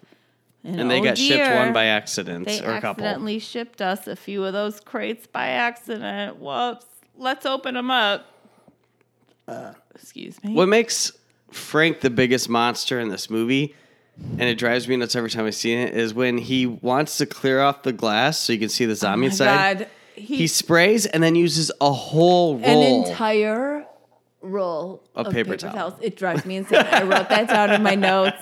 And 0.66 0.90
they 0.90 1.00
oh 1.00 1.04
got 1.04 1.16
shipped 1.16 1.54
one 1.54 1.72
by 1.72 1.84
accident 1.86 2.46
They 2.48 2.60
or 2.60 2.72
a 2.74 2.80
couple. 2.80 3.04
accidentally 3.04 3.38
shipped 3.38 3.80
us 3.80 4.06
a 4.08 4.16
few 4.16 4.44
of 4.44 4.52
those 4.52 4.80
crates 4.80 5.26
by 5.26 5.46
accident. 5.48 6.38
Whoops. 6.38 6.86
Let's 7.16 7.46
open 7.46 7.74
them 7.74 7.90
up. 7.90 8.26
excuse 9.94 10.42
me. 10.42 10.52
What 10.54 10.68
makes 10.68 11.12
Frank 11.50 12.00
the 12.00 12.10
biggest 12.10 12.48
monster 12.48 12.98
in 13.00 13.08
this 13.08 13.30
movie, 13.30 13.74
and 14.32 14.42
it 14.42 14.56
drives 14.58 14.88
me 14.88 14.96
nuts 14.96 15.14
every 15.14 15.30
time 15.30 15.46
I 15.46 15.50
see 15.50 15.72
it, 15.74 15.94
is 15.94 16.12
when 16.14 16.38
he 16.38 16.66
wants 16.66 17.18
to 17.18 17.26
clear 17.26 17.60
off 17.60 17.82
the 17.82 17.92
glass 17.92 18.38
so 18.38 18.52
you 18.52 18.58
can 18.58 18.68
see 18.68 18.84
the 18.86 18.92
oh 18.92 18.96
zombie 18.96 19.26
Oh 19.26 19.30
inside. 19.30 19.78
God. 19.78 19.88
He, 20.14 20.36
He 20.36 20.46
sprays 20.46 21.06
and 21.06 21.22
then 21.22 21.34
uses 21.34 21.70
a 21.80 21.92
whole 21.92 22.58
roll. 22.58 22.64
an 23.04 23.08
entire 23.08 23.86
roll 24.40 25.02
Of 25.14 25.26
of, 25.26 25.32
paper 25.32 25.50
paper, 25.50 25.56
towel. 25.58 25.72
towels. 25.74 25.94
It 26.00 26.16
drives 26.16 26.44
me 26.46 26.56
insane. 26.56 26.84
I 26.90 27.02
wrote 27.02 27.28
that 27.28 27.48
down 27.48 27.70
in 27.72 27.82
my 27.82 27.94
notes. 27.94 28.36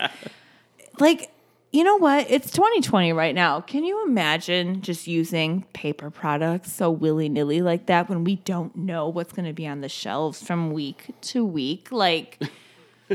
Like, 1.01 1.31
you 1.75 1.83
know 1.83 1.97
what? 1.97 2.31
It's 2.31 2.53
2020 2.53 3.13
right 3.13 3.35
now. 3.35 3.61
Can 3.61 3.83
you 3.83 4.07
imagine 4.07 4.81
just 4.81 5.09
using 5.09 5.65
paper 5.73 6.09
products 6.09 6.73
so 6.73 6.89
willy 6.89 7.29
nilly 7.29 7.63
like 7.63 7.87
that 7.87 8.09
when 8.09 8.23
we 8.23 8.37
don't 8.37 8.77
know 8.77 9.09
what's 9.09 9.33
going 9.33 9.47
to 9.47 9.53
be 9.53 9.67
on 9.67 9.81
the 9.81 9.89
shelves 9.89 10.41
from 10.41 10.71
week 10.71 11.07
to 11.23 11.45
week? 11.45 11.91
Like, 11.91 12.41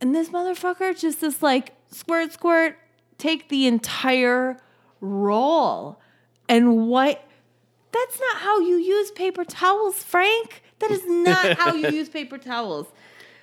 and 0.00 0.12
this 0.12 0.30
motherfucker 0.30 0.98
just 0.98 1.22
is 1.22 1.40
like 1.40 1.72
squirt, 1.88 2.32
squirt, 2.32 2.76
take 3.16 3.48
the 3.48 3.68
entire 3.68 4.56
roll. 5.00 6.00
And 6.48 6.88
what? 6.88 7.24
That's 7.92 8.18
not 8.18 8.38
how 8.38 8.58
you 8.58 8.74
use 8.74 9.12
paper 9.12 9.44
towels, 9.44 10.02
Frank. 10.02 10.64
That 10.80 10.90
is 10.90 11.02
not 11.06 11.56
how 11.58 11.74
you 11.74 11.90
use 11.90 12.08
paper 12.08 12.38
towels. 12.38 12.88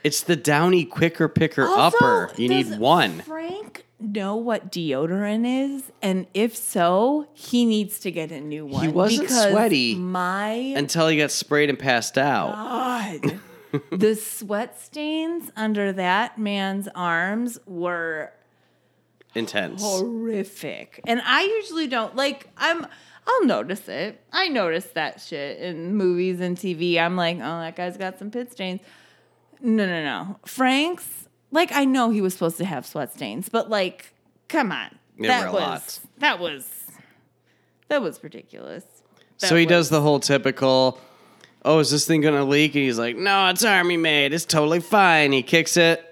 It's 0.04 0.22
the 0.22 0.36
Downy 0.36 0.86
Quicker 0.86 1.28
Picker 1.28 1.68
Also, 1.68 1.96
Upper. 1.96 2.32
You 2.36 2.50
need 2.50 2.80
one. 2.80 3.20
Frank 3.20 3.86
know 4.02 4.36
what 4.36 4.72
deodorant 4.72 5.46
is? 5.76 5.92
And 6.02 6.28
if 6.34 6.56
so, 6.56 7.28
he 7.34 7.66
needs 7.66 8.00
to 8.00 8.12
get 8.12 8.32
a 8.32 8.42
new 8.42 8.66
one. 8.66 8.84
He 8.84 8.90
wasn't 8.90 9.30
sweaty 9.30 9.96
My 9.96 10.52
Until 10.52 11.08
he 11.08 11.18
got 11.18 11.32
sprayed 11.32 11.70
and 11.70 11.80
passed 11.80 12.18
out. 12.18 12.54
God. 12.54 13.40
the 13.92 14.16
sweat 14.16 14.80
stains 14.80 15.52
under 15.56 15.94
that 15.94 16.38
man's 16.38 16.88
arms 16.94 17.60
were 17.66 18.34
Intense. 19.34 19.82
horrific. 19.82 21.00
And 21.06 21.22
I 21.26 21.44
usually 21.44 21.88
don't 21.88 22.16
like 22.16 22.50
I'm 22.58 22.86
I'll 23.28 23.46
notice 23.46 23.88
it. 23.88 24.22
I 24.34 24.48
notice 24.48 24.86
that 24.88 25.22
shit 25.22 25.60
in 25.60 25.96
movies 25.96 26.40
and 26.42 26.58
TV. 26.58 26.98
I'm 26.98 27.16
like, 27.16 27.38
oh, 27.38 27.60
that 27.60 27.76
guy's 27.76 27.96
got 27.96 28.18
some 28.18 28.32
pit 28.32 28.52
stains. 28.52 28.82
No, 29.62 29.86
no, 29.86 30.04
no. 30.04 30.40
Frank's 30.46 31.28
like 31.52 31.72
I 31.72 31.86
know 31.86 32.10
he 32.10 32.22
was 32.22 32.34
supposed 32.34 32.58
to 32.58 32.66
have 32.66 32.86
sweat 32.86 33.14
stains, 33.14 33.50
but 33.50 33.70
like, 33.70 34.14
come 34.48 34.72
on. 34.72 34.98
There 35.18 35.28
that 35.30 35.54
was 35.54 35.62
lot. 35.62 36.00
that 36.20 36.40
was 36.40 36.88
that 37.90 38.02
was 38.02 38.24
ridiculous. 38.24 38.86
So 39.38 39.50
That 39.50 39.60
he 39.60 39.66
does 39.66 39.90
the 39.90 40.02
whole 40.02 40.20
typical, 40.20 41.00
oh, 41.66 41.80
is 41.80 41.92
this 41.92 42.06
thing 42.06 42.22
gonna 42.22 42.46
leak? 42.46 42.76
And 42.76 42.84
he's 42.84 42.98
like, 42.98 43.18
no, 43.18 43.50
it's 43.50 43.64
army 43.64 43.98
made. 43.98 44.34
It's 44.34 44.46
totally 44.46 44.80
fine. 44.80 45.32
He 45.32 45.44
kicks 45.44 45.78
it. 45.78 46.08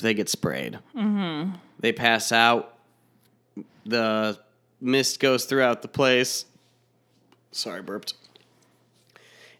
They 0.00 0.14
get 0.14 0.28
sprayed. 0.28 0.78
Mm-hmm. 0.96 1.56
They 1.80 1.92
pass 1.92 2.32
out. 2.32 2.78
The 3.84 4.38
mist 4.80 5.20
goes 5.20 5.44
throughout 5.44 5.82
the 5.82 5.88
place. 5.88 6.46
Sorry, 7.52 7.82
burped. 7.82 8.14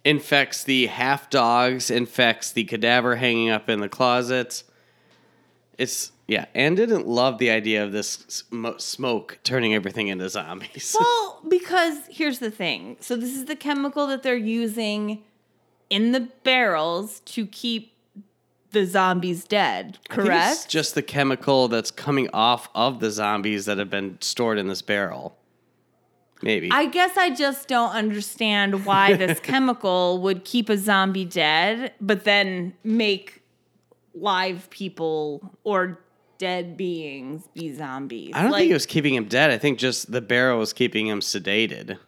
Infects 0.04 0.64
the 0.64 0.86
half 0.86 1.28
dogs. 1.28 1.90
Infects 1.90 2.52
the 2.52 2.64
cadaver 2.64 3.16
hanging 3.16 3.50
up 3.50 3.68
in 3.68 3.80
the 3.80 3.88
closet. 3.88 4.62
It's 5.80 6.12
yeah, 6.26 6.44
Anne 6.54 6.74
didn't 6.74 7.08
love 7.08 7.38
the 7.38 7.48
idea 7.50 7.82
of 7.82 7.90
this 7.90 8.44
smoke 8.76 9.38
turning 9.42 9.74
everything 9.74 10.08
into 10.08 10.28
zombies. 10.28 10.94
Well, 11.00 11.40
because 11.48 11.96
here's 12.10 12.38
the 12.38 12.50
thing. 12.50 12.98
So 13.00 13.16
this 13.16 13.34
is 13.34 13.46
the 13.46 13.56
chemical 13.56 14.06
that 14.08 14.22
they're 14.22 14.36
using 14.36 15.22
in 15.88 16.12
the 16.12 16.28
barrels 16.44 17.20
to 17.20 17.46
keep 17.46 17.94
the 18.72 18.84
zombies 18.84 19.44
dead, 19.44 19.98
correct? 20.10 20.52
It's 20.52 20.66
just 20.66 20.94
the 20.94 21.02
chemical 21.02 21.66
that's 21.66 21.90
coming 21.90 22.28
off 22.34 22.68
of 22.74 23.00
the 23.00 23.10
zombies 23.10 23.64
that 23.64 23.78
have 23.78 23.90
been 23.90 24.18
stored 24.20 24.58
in 24.58 24.68
this 24.68 24.82
barrel. 24.82 25.36
Maybe. 26.42 26.70
I 26.70 26.86
guess 26.86 27.16
I 27.16 27.30
just 27.30 27.68
don't 27.68 27.92
understand 27.92 28.84
why 28.84 29.14
this 29.14 29.40
chemical 29.42 30.20
would 30.20 30.44
keep 30.44 30.68
a 30.68 30.76
zombie 30.76 31.24
dead, 31.24 31.94
but 32.00 32.24
then 32.24 32.74
make 32.84 33.39
live 34.14 34.68
people 34.70 35.56
or 35.64 36.00
dead 36.38 36.76
beings 36.76 37.48
be 37.54 37.72
zombies. 37.72 38.32
I 38.34 38.42
don't 38.42 38.50
Like, 38.52 38.60
think 38.62 38.70
it 38.70 38.74
was 38.74 38.86
keeping 38.86 39.14
him 39.14 39.26
dead. 39.26 39.50
I 39.50 39.58
think 39.58 39.78
just 39.78 40.10
the 40.10 40.20
barrel 40.20 40.58
was 40.58 40.72
keeping 40.72 41.06
him 41.06 41.20
sedated. 41.20 41.98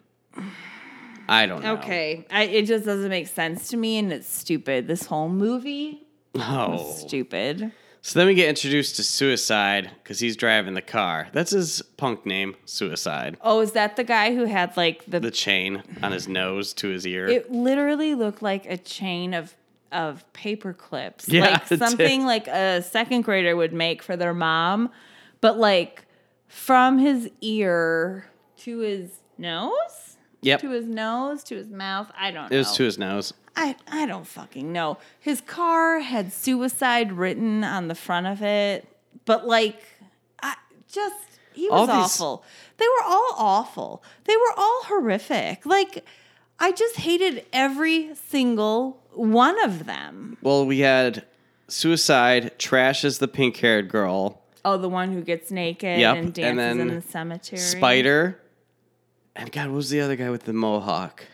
I 1.29 1.45
don't 1.45 1.63
know. 1.63 1.73
Okay, 1.77 2.25
I, 2.29 2.43
it 2.43 2.65
just 2.65 2.85
doesn't 2.85 3.09
make 3.09 3.27
sense 3.27 3.69
to 3.69 3.77
me, 3.77 3.97
and 3.97 4.11
it's 4.11 4.27
stupid. 4.27 4.87
This 4.87 5.05
whole 5.05 5.29
movie 5.29 6.05
Oh. 6.35 6.91
stupid. 6.97 7.71
So 8.01 8.19
then 8.19 8.27
we 8.27 8.33
get 8.33 8.49
introduced 8.49 8.97
to 8.97 9.03
Suicide 9.03 9.89
because 10.03 10.19
he's 10.19 10.35
driving 10.35 10.73
the 10.73 10.81
car. 10.81 11.29
That's 11.31 11.51
his 11.51 11.81
punk 11.95 12.25
name, 12.25 12.55
Suicide. 12.65 13.37
Oh, 13.39 13.61
is 13.61 13.71
that 13.71 13.95
the 13.95 14.03
guy 14.03 14.35
who 14.35 14.43
had 14.43 14.75
like 14.75 15.05
the? 15.07 15.21
The 15.21 15.31
chain 15.31 15.83
on 16.01 16.11
his 16.11 16.27
nose 16.27 16.73
to 16.75 16.89
his 16.89 17.07
ear. 17.07 17.27
it 17.27 17.49
literally 17.51 18.13
looked 18.15 18.41
like 18.41 18.65
a 18.65 18.75
chain 18.77 19.33
of 19.33 19.55
of 19.93 20.31
paper 20.33 20.73
clips, 20.73 21.29
Yeah, 21.29 21.41
like 21.41 21.67
did. 21.69 21.79
something 21.87 22.25
like 22.25 22.47
a 22.47 22.81
second 22.81 23.21
grader 23.21 23.55
would 23.55 23.73
make 23.73 24.01
for 24.01 24.15
their 24.17 24.33
mom, 24.33 24.89
but 25.41 25.57
like 25.57 26.05
from 26.47 26.97
his 26.99 27.29
ear 27.41 28.25
to 28.57 28.79
his 28.79 29.11
nose, 29.37 30.17
yep. 30.41 30.61
to 30.61 30.69
his 30.71 30.85
nose 30.85 31.43
to 31.45 31.55
his 31.55 31.69
mouth. 31.69 32.11
I 32.17 32.31
don't. 32.31 32.49
Know. 32.49 32.55
It 32.55 32.59
was 32.59 32.71
know. 32.71 32.77
to 32.77 32.83
his 32.83 32.97
nose. 32.97 33.33
I 33.55 33.75
I 33.87 34.05
don't 34.05 34.27
fucking 34.27 34.71
know. 34.71 34.97
His 35.19 35.41
car 35.41 35.99
had 35.99 36.33
suicide 36.33 37.11
written 37.11 37.63
on 37.63 37.87
the 37.87 37.95
front 37.95 38.27
of 38.27 38.41
it, 38.41 38.87
but 39.25 39.45
like 39.45 39.81
I 40.41 40.55
just 40.91 41.15
he 41.53 41.69
was 41.69 41.87
these- 41.87 41.95
awful. 41.95 42.43
They 42.77 42.85
were 42.87 43.05
all 43.05 43.35
awful. 43.37 44.03
They 44.25 44.35
were 44.35 44.53
all 44.57 44.81
horrific. 44.85 45.65
Like 45.65 46.03
I 46.59 46.71
just 46.71 46.97
hated 46.97 47.45
every 47.51 48.13
single 48.15 49.01
one 49.11 49.61
of 49.63 49.85
them. 49.85 50.37
Well, 50.41 50.65
we 50.65 50.79
had 50.79 51.25
Suicide 51.67 52.57
trashes 52.59 53.19
the 53.19 53.27
pink 53.27 53.57
haired 53.57 53.89
girl. 53.89 54.41
Oh, 54.65 54.77
the 54.77 54.89
one 54.89 55.11
who 55.11 55.21
gets 55.21 55.51
naked 55.51 55.99
Yep, 55.99 56.15
and 56.15 56.25
and 56.25 56.33
dances 56.33 56.57
then 56.57 56.79
in 56.79 56.87
the 56.95 57.01
cemetery. 57.01 57.59
Spider. 57.59 58.39
And 59.35 59.51
God, 59.51 59.67
what 59.69 59.75
was 59.77 59.89
the 59.89 59.99
other 60.01 60.15
guy 60.15 60.29
with 60.29 60.43
the 60.43 60.53
mohawk? 60.53 61.25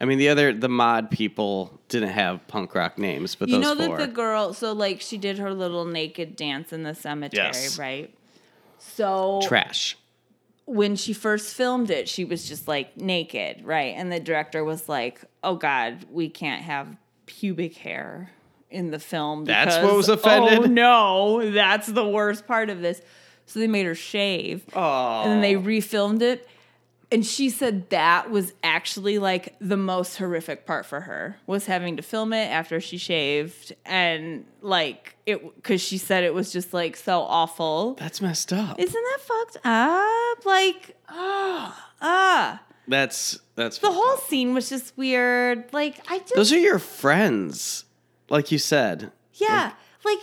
I 0.00 0.06
mean, 0.06 0.18
the 0.18 0.28
other, 0.30 0.52
the 0.52 0.68
mod 0.68 1.10
people 1.10 1.78
didn't 1.88 2.08
have 2.08 2.46
punk 2.48 2.74
rock 2.74 2.98
names, 2.98 3.36
but 3.36 3.48
You 3.48 3.56
those 3.60 3.78
know 3.78 3.86
four. 3.86 3.98
that 3.98 4.06
the 4.08 4.12
girl, 4.12 4.52
so 4.52 4.72
like 4.72 5.00
she 5.00 5.16
did 5.18 5.38
her 5.38 5.54
little 5.54 5.84
naked 5.84 6.34
dance 6.34 6.72
in 6.72 6.82
the 6.82 6.94
cemetery, 6.94 7.46
Yes. 7.46 7.78
right? 7.78 8.12
So 8.78 9.40
Trash. 9.44 9.96
When 10.66 10.96
she 10.96 11.12
first 11.12 11.54
filmed 11.54 11.90
it, 11.90 12.08
she 12.08 12.24
was 12.24 12.48
just 12.48 12.66
like 12.68 12.96
naked, 12.96 13.64
right? 13.64 13.94
And 13.96 14.10
the 14.10 14.20
director 14.20 14.64
was 14.64 14.88
like, 14.88 15.20
"Oh 15.42 15.56
God, 15.56 16.06
we 16.10 16.28
can't 16.28 16.62
have 16.62 16.96
pubic 17.26 17.76
hair 17.76 18.30
in 18.70 18.90
the 18.90 18.98
film." 18.98 19.44
That's 19.44 19.76
because, 19.76 19.88
what 19.88 19.96
was 19.96 20.08
offended? 20.08 20.58
Oh 20.60 20.64
no, 20.64 21.50
that's 21.50 21.86
the 21.88 22.06
worst 22.06 22.46
part 22.46 22.70
of 22.70 22.80
this. 22.80 23.00
So 23.46 23.58
they 23.60 23.66
made 23.66 23.84
her 23.86 23.94
shave, 23.94 24.64
Oh. 24.74 25.22
and 25.22 25.32
then 25.32 25.40
they 25.42 25.54
refilmed 25.54 26.22
it. 26.22 26.48
And 27.14 27.24
she 27.24 27.48
said 27.48 27.90
that 27.90 28.32
was 28.32 28.54
actually 28.64 29.20
like 29.20 29.54
the 29.60 29.76
most 29.76 30.16
horrific 30.16 30.66
part 30.66 30.84
for 30.84 31.02
her 31.02 31.36
was 31.46 31.66
having 31.66 31.96
to 31.96 32.02
film 32.02 32.32
it 32.32 32.50
after 32.50 32.80
she 32.80 32.98
shaved 32.98 33.72
and 33.86 34.44
like 34.62 35.14
it 35.24 35.54
because 35.54 35.80
she 35.80 35.96
said 35.96 36.24
it 36.24 36.34
was 36.34 36.52
just 36.52 36.74
like 36.74 36.96
so 36.96 37.20
awful. 37.20 37.94
That's 38.00 38.20
messed 38.20 38.52
up. 38.52 38.80
Isn't 38.80 38.92
that 38.92 39.20
fucked 39.20 39.58
up? 39.64 40.44
Like, 40.44 40.96
ah, 41.08 41.92
ah. 42.02 42.62
That's 42.88 43.38
that's 43.54 43.78
The 43.78 43.92
whole 43.92 44.16
scene 44.16 44.52
was 44.52 44.68
just 44.68 44.98
weird. 44.98 45.72
Like, 45.72 46.00
I 46.10 46.18
just, 46.18 46.34
Those 46.34 46.52
are 46.52 46.58
your 46.58 46.80
friends, 46.80 47.84
like 48.28 48.50
you 48.50 48.58
said. 48.58 49.12
yeah, 49.34 49.70
like, 50.04 50.18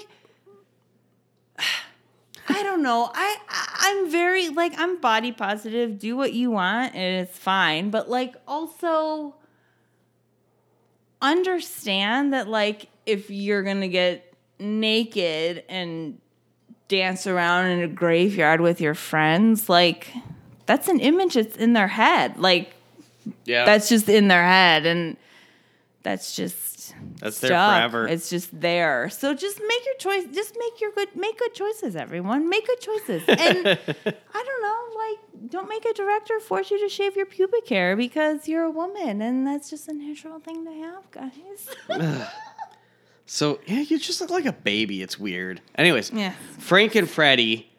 I 2.56 2.64
don't 2.64 2.82
know. 2.84 3.10
I, 3.14 3.38
I 3.50 3.68
I'm 3.84 4.12
very 4.12 4.50
like 4.50 4.74
I'm 4.78 5.00
body 5.00 5.32
positive. 5.32 6.00
Do 6.00 6.16
what 6.16 6.34
you 6.34 6.52
want, 6.52 6.96
and 6.96 7.28
it's 7.28 7.38
fine. 7.38 7.90
But 7.90 8.10
like, 8.10 8.36
also 8.48 9.36
understand 11.22 12.34
that 12.34 12.48
like 12.48 12.88
if 13.06 13.30
you're 13.30 13.64
gonna 13.64 13.88
get 13.88 14.34
naked 14.60 15.64
and 15.70 16.20
dance 16.88 17.26
around 17.26 17.68
in 17.68 17.82
a 17.82 17.88
graveyard 17.88 18.62
with 18.62 18.82
your 18.82 18.96
friends, 18.96 19.70
like 19.70 20.14
that's 20.66 20.88
an 20.88 21.00
image 21.00 21.34
that's 21.34 21.58
in 21.58 21.74
their 21.74 21.88
head. 21.88 22.38
Like 22.38 22.74
Yeah, 23.46 23.66
that's 23.66 23.90
just 23.90 24.10
in 24.10 24.28
their 24.28 24.44
head 24.44 24.86
and 24.86 25.18
that's 26.04 26.36
just 26.36 26.71
That's 27.22 27.40
there 27.40 27.52
stuck. 27.52 27.76
forever. 27.78 28.08
it's 28.08 28.30
just 28.30 28.60
there 28.60 29.10
so 29.10 29.34
just 29.34 29.60
make 29.66 29.86
your 29.86 29.96
choice 29.96 30.26
just 30.34 30.56
make 30.60 30.82
your 30.82 30.92
good 30.92 31.16
make 31.16 31.40
good 31.40 31.54
choices 31.54 31.96
everyone 31.96 32.50
make 32.50 32.68
good 32.68 32.82
choices 32.82 33.24
and 33.28 33.68
i 33.68 34.44
don't 34.44 34.62
know 34.62 35.00
like 35.00 35.50
don't 35.52 35.70
make 35.70 35.86
a 35.86 35.94
director 35.94 36.40
force 36.40 36.70
you 36.72 36.80
to 36.80 36.90
shave 36.90 37.16
your 37.16 37.26
pubic 37.26 37.68
hair 37.70 37.96
because 37.96 38.48
you're 38.48 38.64
a 38.64 38.70
woman 38.72 39.22
and 39.22 39.48
that's 39.48 39.70
just 39.70 39.88
a 39.88 39.94
natural 39.94 40.40
thing 40.40 40.66
to 40.66 40.72
have 40.74 41.10
guys 41.12 41.70
so 43.26 43.60
yeah, 43.66 43.80
you 43.82 43.98
just 43.98 44.20
look 44.20 44.30
like 44.30 44.46
a 44.46 44.52
baby. 44.52 45.02
It's 45.02 45.18
weird. 45.18 45.62
Anyways, 45.76 46.12
Yeah. 46.12 46.34
Frank 46.60 46.96
and 46.96 47.10
Freddie 47.10 47.72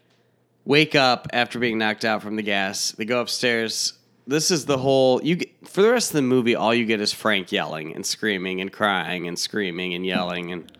wake 0.64 0.94
up 0.94 1.28
after 1.32 1.58
being 1.58 1.76
knocked 1.76 2.04
out 2.06 2.22
from 2.22 2.36
the 2.36 2.42
gas. 2.42 2.92
They 2.92 3.04
go 3.04 3.20
upstairs. 3.20 3.92
This 4.26 4.50
is 4.50 4.66
the 4.66 4.78
whole 4.78 5.22
you 5.22 5.36
get, 5.36 5.68
for 5.68 5.82
the 5.82 5.90
rest 5.90 6.10
of 6.10 6.14
the 6.16 6.22
movie. 6.22 6.54
All 6.54 6.72
you 6.74 6.84
get 6.84 7.00
is 7.00 7.12
Frank 7.12 7.50
yelling 7.52 7.94
and 7.94 8.06
screaming 8.06 8.60
and 8.60 8.72
crying 8.72 9.26
and 9.26 9.38
screaming 9.38 9.94
and 9.94 10.06
yelling 10.06 10.52
and 10.52 10.70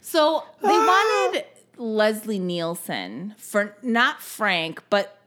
So 0.00 0.44
they 0.62 0.68
ah. 0.70 1.30
wanted 1.32 1.44
Leslie 1.76 2.38
Nielsen 2.38 3.34
for 3.36 3.76
not 3.82 4.22
Frank, 4.22 4.82
but 4.90 5.18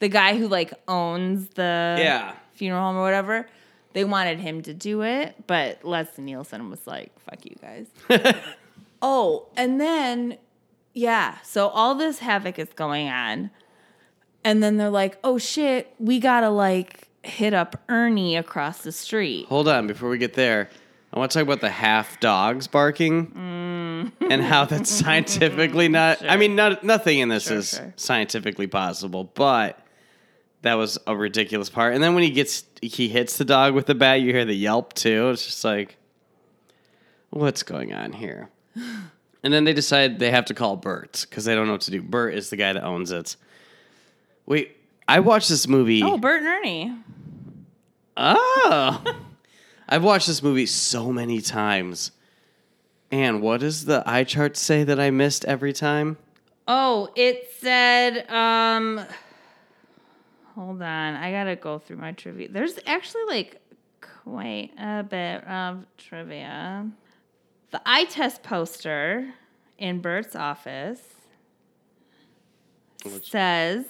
the 0.00 0.08
guy 0.08 0.36
who 0.36 0.48
like 0.48 0.72
owns 0.88 1.48
the 1.50 1.96
Yeah. 1.98 2.34
funeral 2.54 2.82
home 2.82 2.96
or 2.96 3.02
whatever. 3.02 3.46
They 3.92 4.04
wanted 4.04 4.40
him 4.40 4.60
to 4.62 4.74
do 4.74 5.02
it, 5.02 5.36
but 5.46 5.84
Leslie 5.84 6.24
Nielsen 6.24 6.68
was 6.68 6.84
like, 6.84 7.12
"Fuck 7.20 7.44
you 7.44 7.54
guys." 7.62 7.86
oh, 9.02 9.46
and 9.56 9.80
then 9.80 10.36
yeah, 10.94 11.38
so 11.42 11.68
all 11.68 11.94
this 11.94 12.18
havoc 12.18 12.58
is 12.58 12.72
going 12.74 13.08
on, 13.08 13.50
and 14.44 14.62
then 14.62 14.76
they're 14.76 14.90
like, 14.90 15.18
"Oh 15.24 15.38
shit, 15.38 15.92
we 15.98 16.20
gotta 16.20 16.50
like 16.50 17.08
hit 17.22 17.54
up 17.54 17.82
Ernie 17.88 18.36
across 18.36 18.82
the 18.82 18.92
street." 18.92 19.46
Hold 19.48 19.68
on, 19.68 19.86
before 19.86 20.08
we 20.10 20.18
get 20.18 20.34
there, 20.34 20.68
I 21.12 21.18
want 21.18 21.30
to 21.32 21.38
talk 21.38 21.44
about 21.46 21.60
the 21.60 21.70
half 21.70 22.20
dogs 22.20 22.66
barking 22.66 23.26
Mm. 23.28 24.12
and 24.30 24.42
how 24.42 24.64
that's 24.64 24.90
scientifically 25.04 25.88
not. 25.88 26.22
I 26.28 26.36
mean, 26.36 26.54
not, 26.56 26.82
nothing 26.84 27.20
in 27.20 27.28
this 27.28 27.44
Sure, 27.48 27.56
is 27.58 27.70
sure. 27.70 27.92
scientifically 27.96 28.66
possible, 28.66 29.24
but 29.34 29.78
that 30.62 30.74
was 30.74 30.98
a 31.06 31.16
ridiculous 31.16 31.70
part. 31.70 31.94
And 31.94 32.02
then 32.02 32.14
when 32.14 32.22
he 32.24 32.30
gets, 32.30 32.64
he 32.82 33.08
hits 33.08 33.36
the 33.38 33.44
dog 33.44 33.74
with 33.74 33.86
the 33.86 33.94
bat, 33.94 34.20
you 34.22 34.32
hear 34.32 34.44
the 34.44 34.54
yelp 34.54 34.92
too. 34.94 35.30
It's 35.30 35.44
just 35.44 35.62
like, 35.64 35.96
what's 37.30 37.62
going 37.62 37.92
on 37.92 38.12
here? 38.12 38.50
And 39.42 39.52
then 39.52 39.64
they 39.64 39.74
decide 39.74 40.20
they 40.20 40.30
have 40.30 40.46
to 40.46 40.54
call 40.54 40.74
Bert 40.76 41.26
because 41.28 41.44
they 41.44 41.54
don't 41.54 41.66
know 41.66 41.72
what 41.72 41.82
to 41.82 41.90
do. 41.90 42.00
Bert 42.00 42.32
is 42.32 42.48
the 42.48 42.56
guy 42.56 42.72
that 42.72 42.82
owns 42.82 43.10
it. 43.10 43.36
Wait, 44.46 44.76
I 45.08 45.20
watched 45.20 45.48
this 45.48 45.66
movie. 45.66 46.02
Oh, 46.02 46.18
Bert 46.18 46.40
and 46.42 46.46
Ernie. 46.46 46.98
Oh. 48.16 49.02
I've 49.88 50.02
watched 50.04 50.26
this 50.26 50.42
movie 50.42 50.66
so 50.66 51.12
many 51.12 51.40
times. 51.40 52.10
And 53.10 53.42
what 53.42 53.60
does 53.60 53.84
the 53.84 54.02
eye 54.06 54.24
chart 54.24 54.56
say 54.56 54.84
that 54.84 54.98
I 54.98 55.10
missed 55.10 55.44
every 55.44 55.72
time? 55.72 56.16
Oh, 56.66 57.10
it 57.14 57.48
said, 57.60 58.28
um, 58.30 59.04
hold 60.54 60.80
on. 60.82 61.14
I 61.14 61.30
gotta 61.30 61.56
go 61.56 61.78
through 61.78 61.98
my 61.98 62.12
trivia. 62.12 62.48
There's 62.48 62.78
actually 62.86 63.24
like 63.28 63.60
quite 64.00 64.70
a 64.78 65.02
bit 65.02 65.44
of 65.46 65.84
trivia. 65.98 66.90
The 67.70 67.82
eye 67.84 68.04
test 68.04 68.42
poster 68.42 69.34
in 69.78 70.00
Bert's 70.00 70.34
office 70.34 71.02
says, 73.22 73.84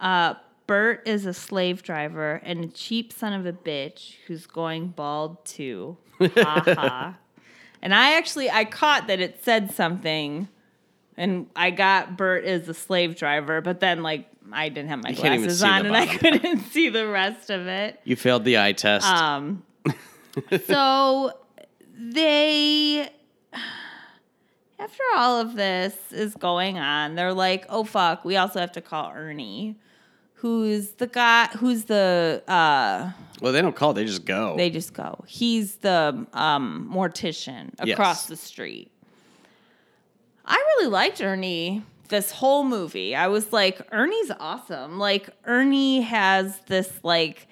uh, 0.00 0.34
Bert 0.66 1.02
is 1.06 1.26
a 1.26 1.34
slave 1.34 1.82
driver 1.82 2.40
and 2.44 2.64
a 2.64 2.68
cheap 2.68 3.12
son 3.12 3.32
of 3.32 3.44
a 3.44 3.52
bitch 3.52 4.14
who's 4.26 4.46
going 4.46 4.88
bald 4.88 5.44
too. 5.44 5.96
Ha 6.18 6.62
ha. 6.64 7.18
And 7.82 7.94
I 7.94 8.18
actually 8.18 8.50
I 8.50 8.66
caught 8.66 9.06
that 9.06 9.20
it 9.20 9.42
said 9.42 9.72
something 9.72 10.48
and 11.16 11.46
I 11.56 11.70
got 11.70 12.16
Bert 12.16 12.44
is 12.44 12.68
a 12.68 12.74
slave 12.74 13.16
driver, 13.16 13.62
but 13.62 13.80
then 13.80 14.02
like 14.02 14.28
I 14.52 14.68
didn't 14.68 14.90
have 14.90 15.02
my 15.02 15.10
You 15.10 15.16
glasses 15.16 15.62
on 15.62 15.86
and 15.86 15.96
I 15.96 16.06
couldn't 16.06 16.58
see 16.72 16.90
the 16.90 17.08
rest 17.08 17.48
of 17.48 17.66
it. 17.66 17.98
You 18.04 18.16
failed 18.16 18.44
the 18.44 18.58
eye 18.58 18.72
test. 18.72 19.06
Um 19.06 19.62
so 20.66 21.32
they 21.98 23.08
after 24.78 25.02
all 25.16 25.40
of 25.40 25.56
this 25.56 25.94
is 26.10 26.34
going 26.34 26.78
on, 26.78 27.14
they're 27.14 27.34
like, 27.34 27.66
"Oh 27.68 27.84
fuck, 27.84 28.24
we 28.24 28.36
also 28.36 28.60
have 28.60 28.72
to 28.72 28.80
call 28.80 29.10
Ernie." 29.14 29.76
Who's 30.40 30.92
the 30.92 31.06
guy 31.06 31.46
who's 31.58 31.84
the 31.84 32.42
uh 32.48 33.10
well, 33.40 33.52
they 33.52 33.62
don't 33.62 33.74
call, 33.74 33.94
they 33.94 34.04
just 34.04 34.24
go. 34.26 34.54
they 34.56 34.68
just 34.68 34.92
go. 34.92 35.24
He's 35.26 35.76
the 35.76 36.26
um, 36.34 36.90
mortician 36.92 37.70
across 37.78 38.22
Yes. 38.22 38.26
the 38.26 38.36
street. 38.36 38.90
I 40.44 40.56
really 40.56 40.88
liked 40.90 41.22
Ernie 41.22 41.82
this 42.08 42.30
whole 42.32 42.64
movie. 42.64 43.14
I 43.14 43.28
was 43.28 43.52
like, 43.52 43.80
Ernie's 43.92 44.30
awesome. 44.38 44.98
Like 44.98 45.30
Ernie 45.46 46.02
has 46.02 46.58
this 46.66 46.92
like 47.02 47.46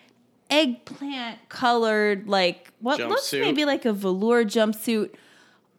eggplant 0.50 1.38
colored 1.48 2.26
like 2.26 2.70
what 2.80 2.98
looks 3.00 3.32
maybe 3.34 3.64
like 3.66 3.84
a 3.84 3.92
velour 3.92 4.44
jumpsuit 4.44 5.10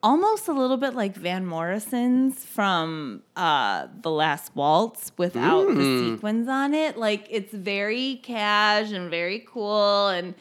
almost 0.02 0.48
a 0.48 0.54
little 0.54 0.78
bit 0.78 0.94
like 0.96 1.16
Van 1.16 1.46
Morrison's 1.46 2.46
from 2.46 3.22
uh 3.36 3.88
The 4.02 4.12
Last 4.12 4.56
Waltz 4.56 5.12
without 5.18 5.68
the 5.68 5.74
Mm. 5.74 6.14
sequins 6.16 6.48
on 6.48 6.74
it. 6.74 6.98
Like 6.98 7.28
it's 7.30 7.54
very 7.54 8.20
cash 8.24 8.92
and 8.92 9.10
very 9.10 9.40
cool 9.48 10.08
and 10.08 10.34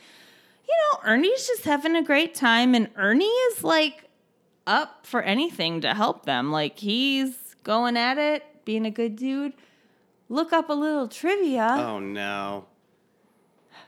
you 0.69 0.75
know, 0.93 1.01
Ernie's 1.11 1.47
just 1.47 1.65
having 1.65 1.97
a 1.97 2.03
great 2.03 2.35
time 2.35 2.75
and 2.75 2.89
Ernie 2.97 3.25
is 3.25 3.65
like 3.65 4.05
up 4.67 5.07
for 5.07 5.23
anything 5.23 5.81
to 5.81 5.95
help 5.95 6.25
them. 6.27 6.53
Like 6.53 6.79
he's 6.79 7.35
going 7.65 7.97
at 7.97 8.19
it, 8.19 8.45
being 8.65 8.85
a 8.87 8.91
good 8.91 9.17
dude. 9.17 9.55
Look 10.29 10.53
up 10.53 10.69
a 10.69 10.75
little 10.75 11.09
trivia. 11.09 11.75
oh, 11.79 11.99
no. 12.01 12.67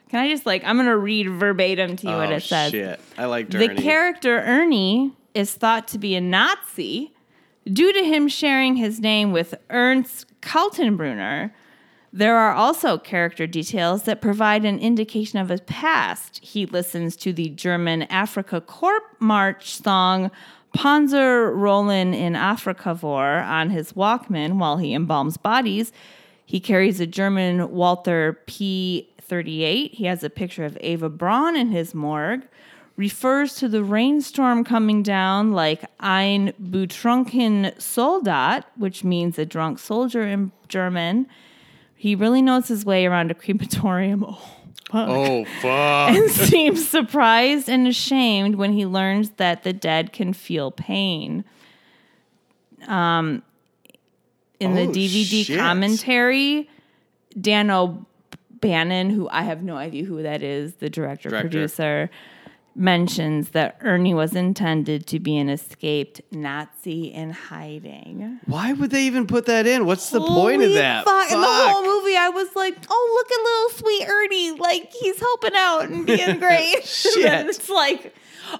Can 0.09 0.21
I 0.21 0.29
just 0.29 0.47
like 0.47 0.65
I'm 0.65 0.77
gonna 0.79 0.97
read 0.97 1.29
verbatim 1.29 1.97
to 1.97 2.07
you 2.07 2.13
Oh, 2.15 2.19
what 2.19 2.33
it 2.33 2.43
says. 2.43 2.73
shit. 2.73 2.99
I 3.19 3.27
like 3.27 3.51
The 3.51 3.69
Ernie. 3.71 3.83
character 3.83 4.41
Ernie 4.41 5.13
is 5.35 5.55
thought 5.55 5.89
to 5.89 5.99
be 5.99 6.15
a 6.15 6.21
Nazi 6.21 7.13
due 7.71 7.93
to 7.93 8.05
him 8.05 8.29
sharing 8.29 8.77
his 8.77 9.01
name 9.01 9.33
with 9.33 9.55
Ernst 9.71 10.27
Kaltenbrunner. 10.41 11.53
There 12.13 12.37
are 12.37 12.53
also 12.53 12.99
character 12.99 13.47
details 13.47 14.03
that 14.05 14.21
provide 14.21 14.65
an 14.65 14.81
indication 14.81 15.39
of 15.39 15.49
his 15.49 15.61
past. 15.63 16.41
He 16.43 16.67
listens 16.67 17.15
to 17.17 17.33
the 17.33 17.51
German 17.51 18.03
Afrika 18.11 18.61
Korps 18.61 19.21
March 19.21 19.77
song 19.77 20.31
Panzer 20.77 21.55
Rollen 21.55 22.15
in 22.15 22.35
Afrika 22.35 22.97
Vor 22.97 23.39
on 23.41 23.71
his 23.71 23.93
Walkman 23.93 24.59
while 24.59 24.77
he 24.77 24.95
embalms 24.95 25.41
bodies. 25.41 25.93
He 26.45 26.59
carries 26.59 27.01
a 27.01 27.07
German 27.07 27.71
Walther 27.71 28.41
P38. 28.47 29.93
He 29.93 30.05
has 30.07 30.25
a 30.25 30.31
picture 30.31 30.65
of 30.65 30.77
Ava 30.81 31.09
Braun 31.09 31.57
in 31.57 31.69
his 31.69 31.95
morgue. 31.95 32.47
Refers 33.01 33.55
to 33.55 33.67
the 33.67 33.83
rainstorm 33.83 34.63
coming 34.63 35.03
down 35.03 35.53
like 35.53 35.83
ein 36.01 36.53
betrunken 36.61 37.73
Soldat, 37.81 38.67
which 38.77 39.03
means 39.05 39.39
a 39.39 39.47
drunk 39.47 39.79
soldier 39.79 40.21
in 40.29 40.53
German. 40.69 41.27
He 41.97 42.15
really 42.15 42.43
knows 42.43 42.69
his 42.69 42.85
way 42.85 43.07
around 43.07 43.31
a 43.31 43.35
crematorium. 43.35 44.23
Oh, 44.93 45.05
fuck 45.07 45.09
Oh, 45.09 45.45
fuck. 45.63 46.17
and 46.17 46.31
seems 46.31 46.87
surprised 46.89 47.69
and 47.69 47.87
ashamed 47.87 48.57
when 48.57 48.73
he 48.73 48.85
learns 48.85 49.31
that 49.37 49.63
the 49.63 49.73
dead 49.73 50.13
can 50.13 50.33
feel 50.33 50.71
pain. 50.73 51.45
Um, 52.89 53.43
in 54.59 54.75
the 54.75 54.83
Oh, 54.89 54.93
DVD 54.93 55.45
shit. 55.45 55.59
commentary, 55.59 56.69
Dan 57.41 57.71
O'Bannon, 57.71 59.11
who 59.11 59.29
I 59.31 59.43
have 59.43 59.63
no 59.63 59.77
idea 59.77 60.05
who 60.05 60.23
that 60.25 60.43
is, 60.43 60.75
the 60.75 60.91
director, 60.91 61.29
Director. 61.31 61.49
producer, 61.49 62.11
mentions 62.81 63.51
that 63.51 63.77
Ernie 63.83 64.15
was 64.15 64.35
intended 64.35 65.07
to 65.09 65.21
be 65.21 65.37
an 65.37 65.49
escaped 65.49 66.21
Nazi 66.33 67.13
in 67.13 67.31
hiding. 67.31 68.41
Why 68.47 68.73
would 68.73 68.91
they 68.91 69.05
even 69.05 69.27
put 69.27 69.47
that 69.47 69.67
in? 69.67 69.85
What's 69.87 70.11
the 70.11 70.21
point 70.21 70.63
of 70.63 70.73
that? 70.73 71.05
Fuck. 71.05 71.31
In 71.31 71.41
the 71.41 71.47
whole 71.47 71.85
movie, 71.85 72.17
I 72.17 72.31
was 72.31 72.57
like, 72.57 72.77
"Oh, 72.89 73.13
look 73.15 73.31
at 73.31 73.45
little 73.45 73.79
sweet 73.79 74.09
Ernie! 74.09 74.59
Like 74.59 74.93
he's 74.93 75.21
helping 75.21 75.53
out 75.55 75.91
and 75.91 76.07
being 76.07 76.39
great." 76.41 76.77
And 76.81 76.85
Shit. 76.87 77.23
then 77.23 77.49
it's 77.49 77.69
like, 77.69 78.15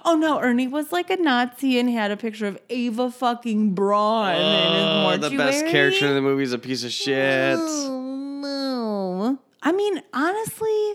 oh 0.05 0.15
no, 0.15 0.39
Ernie 0.39 0.67
was 0.67 0.91
like 0.91 1.09
a 1.09 1.17
Nazi 1.17 1.79
and 1.79 1.89
had 1.89 2.11
a 2.11 2.17
picture 2.17 2.45
of 2.47 2.57
Ava 2.69 3.09
fucking 3.11 3.73
Braun 3.73 4.35
in 4.35 4.41
his 4.41 4.83
Oh, 4.83 5.01
mortuary. 5.03 5.29
the 5.29 5.37
best 5.37 5.65
character 5.67 6.07
in 6.07 6.13
the 6.15 6.21
movie 6.21 6.43
is 6.43 6.53
a 6.53 6.59
piece 6.59 6.83
of 6.83 6.91
shit. 6.91 7.57
Oh 7.59 8.39
no! 8.41 9.39
I 9.63 9.71
mean, 9.71 10.01
honestly. 10.13 10.93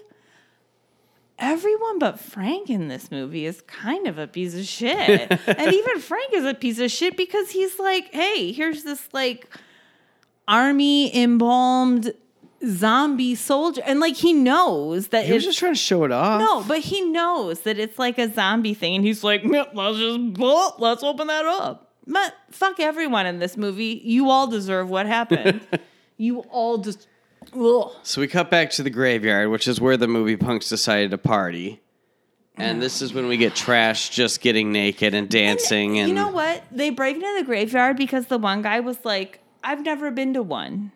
Everyone 1.38 1.98
but 1.98 2.18
Frank 2.18 2.70
in 2.70 2.88
this 2.88 3.10
movie 3.10 3.44
is 3.44 3.60
kind 3.62 4.06
of 4.06 4.16
a 4.18 4.26
piece 4.26 4.54
of 4.54 4.64
shit. 4.64 5.30
and 5.46 5.72
even 5.72 6.00
Frank 6.00 6.32
is 6.32 6.44
a 6.44 6.54
piece 6.54 6.78
of 6.78 6.90
shit 6.90 7.16
because 7.16 7.50
he's 7.50 7.78
like, 7.78 8.12
hey, 8.12 8.52
here's 8.52 8.84
this 8.84 9.08
like 9.12 9.46
army 10.48 11.14
embalmed 11.14 12.14
zombie 12.66 13.34
soldier. 13.34 13.82
And 13.84 14.00
like 14.00 14.16
he 14.16 14.32
knows 14.32 15.08
that 15.08 15.26
He 15.26 15.32
was 15.34 15.44
just 15.44 15.58
trying 15.58 15.74
to 15.74 15.78
show 15.78 16.04
it 16.04 16.12
off. 16.12 16.40
no, 16.40 16.62
but 16.64 16.80
he 16.80 17.02
knows 17.02 17.60
that 17.60 17.78
it's 17.78 17.98
like 17.98 18.18
a 18.18 18.32
zombie 18.32 18.74
thing, 18.74 18.96
and 18.96 19.04
he's 19.04 19.22
like, 19.22 19.42
let's 19.44 19.98
just 19.98 20.18
let's 20.78 21.02
open 21.02 21.26
that 21.26 21.44
up. 21.44 21.92
But 22.06 22.34
fuck 22.50 22.80
everyone 22.80 23.26
in 23.26 23.40
this 23.40 23.56
movie. 23.56 24.00
You 24.04 24.30
all 24.30 24.46
deserve 24.46 24.88
what 24.88 25.06
happened. 25.06 25.66
you 26.16 26.40
all 26.50 26.78
just. 26.78 27.06
Ugh. 27.56 27.92
So 28.02 28.20
we 28.20 28.28
cut 28.28 28.50
back 28.50 28.70
to 28.72 28.82
the 28.82 28.90
graveyard, 28.90 29.48
which 29.50 29.66
is 29.66 29.80
where 29.80 29.96
the 29.96 30.08
movie 30.08 30.36
punks 30.36 30.68
decided 30.68 31.10
to 31.12 31.18
party. 31.18 31.80
And 32.58 32.80
this 32.80 33.02
is 33.02 33.12
when 33.12 33.26
we 33.26 33.36
get 33.36 33.52
trashed 33.52 34.12
just 34.12 34.40
getting 34.40 34.72
naked 34.72 35.12
and 35.14 35.28
dancing 35.28 35.98
and, 35.98 36.08
you 36.08 36.14
know 36.14 36.30
what? 36.30 36.62
They 36.72 36.88
break 36.90 37.16
into 37.16 37.34
the 37.38 37.44
graveyard 37.44 37.96
because 37.98 38.26
the 38.28 38.38
one 38.38 38.62
guy 38.62 38.80
was 38.80 38.98
like, 39.04 39.40
"I've 39.62 39.84
never 39.84 40.10
been 40.10 40.32
to 40.34 40.42
one." 40.42 40.92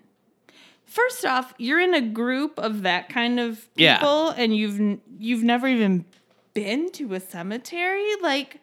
First 0.87 1.25
off, 1.27 1.53
you're 1.59 1.79
in 1.81 1.92
a 1.94 2.01
group 2.01 2.59
of 2.59 2.83
that 2.83 3.11
kind 3.11 3.38
of 3.38 3.68
Yeah. 3.77 3.99
people, 3.99 4.31
and 4.31 4.57
you've 4.57 5.01
you've 5.18 5.42
never 5.44 5.68
even 5.68 6.07
been 6.55 6.90
to 6.92 7.12
a 7.12 7.20
cemetery. 7.20 8.09
Like, 8.23 8.61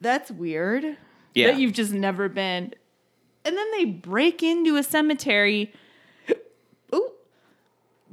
that's 0.00 0.30
weird. 0.30 0.96
Yeah. 1.34 1.48
that 1.52 1.60
you've 1.60 1.72
just 1.74 1.92
never 1.92 2.28
been. 2.28 2.74
And 3.44 3.56
then 3.56 3.70
they 3.76 3.84
break 3.84 4.42
into 4.42 4.76
a 4.76 4.82
cemetery. 4.82 5.72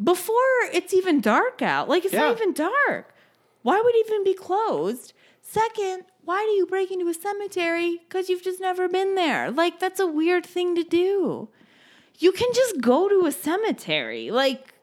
Before 0.03 0.35
it's 0.73 0.93
even 0.93 1.21
dark 1.21 1.61
out. 1.61 1.87
Like 1.89 2.05
it's 2.05 2.13
Yeah. 2.13 2.21
not 2.27 2.37
even 2.37 2.53
dark. 2.53 3.13
Why 3.61 3.81
would 3.81 3.95
it 3.95 4.05
even 4.07 4.23
be 4.23 4.33
closed? 4.33 5.13
Second, 5.41 6.03
why 6.23 6.43
do 6.45 6.51
you 6.51 6.65
break 6.65 6.91
into 6.91 7.07
a 7.07 7.13
cemetery? 7.13 8.01
Because 8.07 8.29
you've 8.29 8.43
just 8.43 8.59
never 8.59 8.87
been 8.89 9.15
there. 9.15 9.51
Like 9.51 9.79
that's 9.79 9.99
a 9.99 10.07
weird 10.07 10.45
thing 10.45 10.75
to 10.75 10.83
do. 10.83 11.49
You 12.17 12.31
can 12.31 12.47
just 12.53 12.81
go 12.81 13.07
to 13.09 13.25
a 13.25 13.31
cemetery. 13.31 14.31
Like 14.31 14.73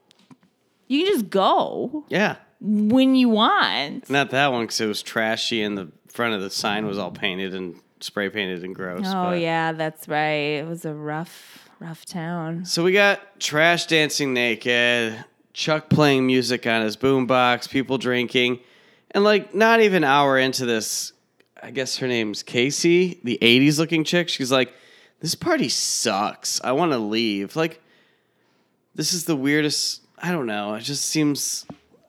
you 0.87 1.03
can 1.03 1.13
just 1.13 1.29
go. 1.29 2.05
Yeah. 2.09 2.37
when 2.65 3.13
you 3.15 3.27
want. 3.27 4.09
Not 4.09 4.29
that 4.31 4.51
one 4.53 4.61
because 4.63 4.79
it 4.79 4.87
was 4.87 5.03
trashy 5.03 5.61
and 5.61 5.77
the 5.77 5.91
front 6.07 6.33
of 6.33 6.41
the 6.41 6.49
sign 6.49 6.85
was 6.85 6.97
all 6.97 7.11
painted 7.11 7.53
and 7.53 7.75
spray 7.99 8.29
painted 8.29 8.63
and 8.63 8.73
gross. 8.73 9.05
Oh 9.05 9.31
but- 9.31 9.39
yeah, 9.41 9.73
that's 9.73 10.07
right. 10.07 10.59
It 10.61 10.67
was 10.67 10.85
a 10.85 10.93
rough, 10.93 11.62
rough 11.83 12.05
town. 12.05 12.63
So 12.63 12.83
we 12.83 12.93
got 12.93 13.39
Trash 13.39 13.87
dancing 13.87 14.33
naked, 14.33 15.23
Chuck 15.51 15.89
playing 15.89 16.25
music 16.25 16.65
on 16.65 16.81
his 16.81 16.95
boombox, 16.95 17.69
people 17.69 17.97
drinking, 17.97 18.59
and 19.11 19.23
like 19.23 19.53
not 19.53 19.81
even 19.81 19.97
an 19.97 20.09
hour 20.09 20.39
into 20.39 20.65
this, 20.65 21.11
I 21.61 21.71
guess 21.71 21.97
her 21.97 22.07
name's 22.07 22.41
Casey, 22.41 23.19
the 23.23 23.37
'80s 23.41 23.79
looking 23.79 24.05
chick. 24.05 24.29
She's 24.29 24.51
like, 24.51 24.73
"This 25.19 25.35
party 25.35 25.67
sucks. 25.67 26.61
I 26.63 26.71
want 26.71 26.93
to 26.93 26.97
leave." 26.97 27.55
Like, 27.55 27.81
this 28.95 29.13
is 29.13 29.25
the 29.25 29.35
weirdest. 29.35 30.01
I 30.17 30.31
don't 30.31 30.47
know. 30.47 30.75
It 30.75 30.81
just 30.81 31.05
seems 31.05 31.65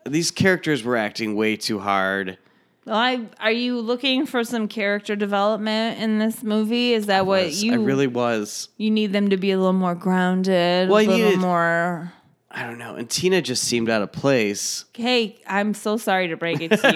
these 0.06 0.30
characters 0.30 0.84
were 0.84 0.96
acting 0.96 1.34
way 1.34 1.56
too 1.56 1.80
hard. 1.80 2.38
Well, 2.86 2.96
I, 2.96 3.26
are 3.40 3.50
you 3.52 3.80
looking 3.80 4.26
for 4.26 4.44
some 4.44 4.68
character 4.68 5.16
development 5.16 6.00
in 6.00 6.18
this 6.18 6.42
movie? 6.42 6.92
Is 6.92 7.06
that 7.06 7.24
what 7.26 7.44
Was- 7.46 7.64
you 7.64 7.72
I 7.72 7.76
really 7.76 8.06
was. 8.06 8.68
you 8.76 8.90
need 8.90 9.12
them 9.12 9.30
to 9.30 9.36
be 9.38 9.52
a 9.52 9.56
little 9.56 9.72
more 9.72 9.94
grounded, 9.94 10.88
Well, 10.90 10.98
I 10.98 11.02
a 11.02 11.06
little 11.06 11.24
needed- 11.26 11.40
more? 11.40 12.12
I 12.50 12.62
don't 12.62 12.78
know. 12.78 12.94
And 12.94 13.10
Tina 13.10 13.42
just 13.42 13.64
seemed 13.64 13.88
out 13.90 14.02
of 14.02 14.12
place. 14.12 14.84
Hey, 14.94 15.40
I'm 15.46 15.74
so 15.74 15.96
sorry 15.96 16.28
to 16.28 16.36
break 16.36 16.58
it 16.60 16.68
to 16.70 16.94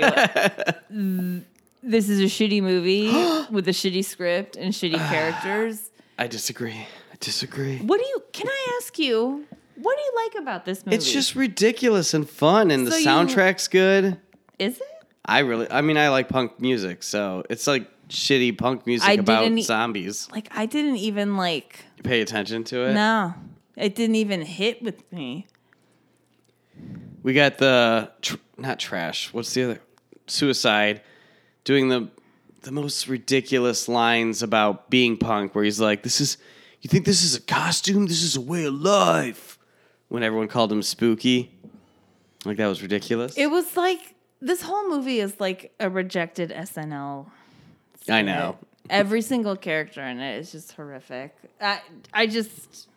you. 0.91 1.43
this 1.83 2.09
is 2.09 2.21
a 2.21 2.25
shitty 2.25 2.63
movie 2.63 3.09
with 3.51 3.67
a 3.67 3.73
shitty 3.73 4.05
script 4.05 4.57
and 4.57 4.73
shitty 4.73 4.99
characters. 5.11 5.91
I 6.19 6.27
disagree. 6.29 6.75
I 7.13 7.17
disagree. 7.19 7.79
What 7.79 7.99
do 7.99 8.07
you? 8.07 8.23
Can 8.33 8.47
I 8.49 8.79
ask 8.81 8.99
you? 8.99 9.47
What 9.77 9.97
do 9.97 10.03
you 10.03 10.13
like 10.25 10.43
about 10.43 10.65
this 10.65 10.85
movie? 10.87 10.97
It's 10.97 11.11
just 11.11 11.35
ridiculous 11.35 12.15
and 12.15 12.29
fun, 12.29 12.71
and 12.71 12.87
the 12.87 12.93
So 12.93 12.99
you- 12.99 13.07
soundtrack's 13.07 13.67
good. 13.69 14.17
is 14.59 14.77
it? 14.79 14.83
I 15.29 15.41
really, 15.41 15.71
I 15.71 15.83
mean, 15.83 15.99
I 15.99 16.09
like 16.09 16.31
punk 16.31 16.59
music, 16.59 17.03
so 17.03 17.45
it's 17.51 17.67
like 17.67 17.87
shitty 18.09 18.57
punk 18.57 18.87
music 18.87 19.07
I 19.07 19.13
about 19.13 19.43
didn't 19.43 19.63
zombies. 19.63 20.27
Like 20.33 20.49
I 20.51 20.65
didn't 20.65 20.97
even 20.97 21.37
like. 21.37 21.85
You 21.99 22.03
pay 22.03 22.23
attention 22.23 22.65
to 22.65 22.89
it. 22.89 22.95
No, 22.95 23.35
it 23.77 23.95
didn't 23.95 24.17
even 24.17 24.41
hit 24.41 24.83
with 24.83 25.11
me. 25.13 25.47
We 27.23 27.35
got 27.35 27.59
the 27.59 28.11
tr- 28.23 28.37
not 28.57 28.79
trash. 28.79 29.31
What's 29.35 29.53
the 29.53 29.65
other? 29.65 29.81
Suicide, 30.27 31.03
doing 31.65 31.89
the 31.89 32.09
the 32.63 32.73
most 32.73 33.07
ridiculous 33.07 33.87
lines 33.87 34.43
about 34.43 34.89
being 34.89 35.19
punk, 35.19 35.55
where 35.55 35.63
he's 35.63 35.79
like, 35.79 36.03
"This 36.05 36.23
is, 36.23 36.39
you 36.81 36.89
think 36.89 37.05
this 37.05 37.23
is 37.23 37.35
a 37.37 37.41
costume? 37.43 38.07
This 38.07 38.23
is 38.23 38.35
a 38.37 38.41
way 38.41 38.65
of 38.65 38.75
life." 38.75 39.59
When 40.09 40.23
everyone 40.23 40.49
called 40.49 40.73
him 40.73 40.83
spooky, 40.83 41.53
like 42.47 42.57
that 42.57 42.67
was 42.67 42.81
ridiculous. 42.81 43.37
It 43.37 43.51
was 43.51 43.77
like 43.77 44.15
this 44.41 44.63
whole 44.63 44.89
movie 44.89 45.21
is 45.21 45.39
like 45.41 45.73
a 45.81 45.89
rejected 45.91 46.51
SNL. 46.51 47.27
I 48.09 48.23
know. 48.23 48.59
Every 48.91 49.21
single 49.21 49.57
character 49.57 50.03
in 50.03 50.19
it 50.19 50.39
is 50.39 50.53
just 50.53 50.73
horrific. 50.73 51.35
I 51.61 51.81
I 52.13 52.27
just 52.27 52.89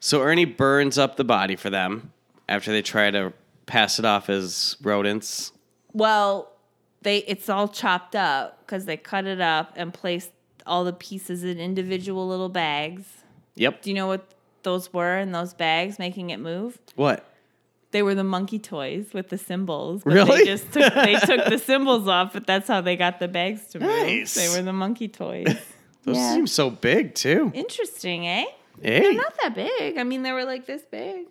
So 0.00 0.22
Ernie 0.22 0.44
burns 0.44 0.98
up 0.98 1.16
the 1.16 1.24
body 1.24 1.56
for 1.56 1.70
them 1.70 2.12
after 2.48 2.70
they 2.70 2.82
try 2.82 3.10
to 3.10 3.32
pass 3.66 3.98
it 3.98 4.04
off 4.04 4.30
as 4.30 4.76
rodents. 4.82 5.52
well, 5.92 6.52
they 7.02 7.18
it's 7.18 7.48
all 7.48 7.68
chopped 7.68 8.14
up 8.14 8.60
because 8.64 8.84
they 8.84 8.96
cut 8.96 9.24
it 9.26 9.40
up 9.40 9.72
and 9.76 9.92
placed 9.92 10.30
all 10.66 10.84
the 10.84 10.92
pieces 10.92 11.42
in 11.42 11.58
individual 11.58 12.28
little 12.28 12.48
bags. 12.48 13.04
Yep. 13.56 13.82
Do 13.82 13.90
you 13.90 13.94
know 13.96 14.06
what 14.06 14.26
those 14.62 14.92
were 14.92 15.18
in 15.18 15.32
those 15.32 15.54
bags 15.54 15.98
making 15.98 16.30
it 16.30 16.38
move? 16.38 16.78
What? 16.94 17.24
They 17.90 18.02
were 18.02 18.14
the 18.14 18.24
monkey 18.24 18.58
toys 18.58 19.06
with 19.14 19.30
the 19.30 19.38
cymbals. 19.38 20.02
but 20.04 20.12
Really? 20.12 20.38
They 20.38 20.44
just 20.44 20.72
took 20.72 20.92
they 20.94 21.14
took 21.24 21.46
the 21.48 21.58
cymbals 21.58 22.06
off, 22.06 22.32
but 22.34 22.46
that's 22.46 22.68
how 22.68 22.80
they 22.82 22.96
got 22.96 23.18
the 23.18 23.28
bags 23.28 23.66
to 23.68 23.80
move. 23.80 23.88
Nice. 23.88 24.34
They 24.34 24.48
were 24.54 24.62
the 24.62 24.72
monkey 24.74 25.08
toys. 25.08 25.46
Those 26.04 26.16
Yeah. 26.16 26.34
seem 26.34 26.46
so 26.46 26.70
big 26.70 27.14
too. 27.14 27.50
Interesting, 27.54 28.26
eh? 28.28 28.44
Hey. 28.82 29.00
They're 29.00 29.14
not 29.14 29.34
that 29.42 29.54
big. 29.54 29.98
I 29.98 30.04
mean, 30.04 30.22
they 30.22 30.32
were 30.32 30.44
like 30.44 30.66
this 30.66 30.82
big. 30.90 31.26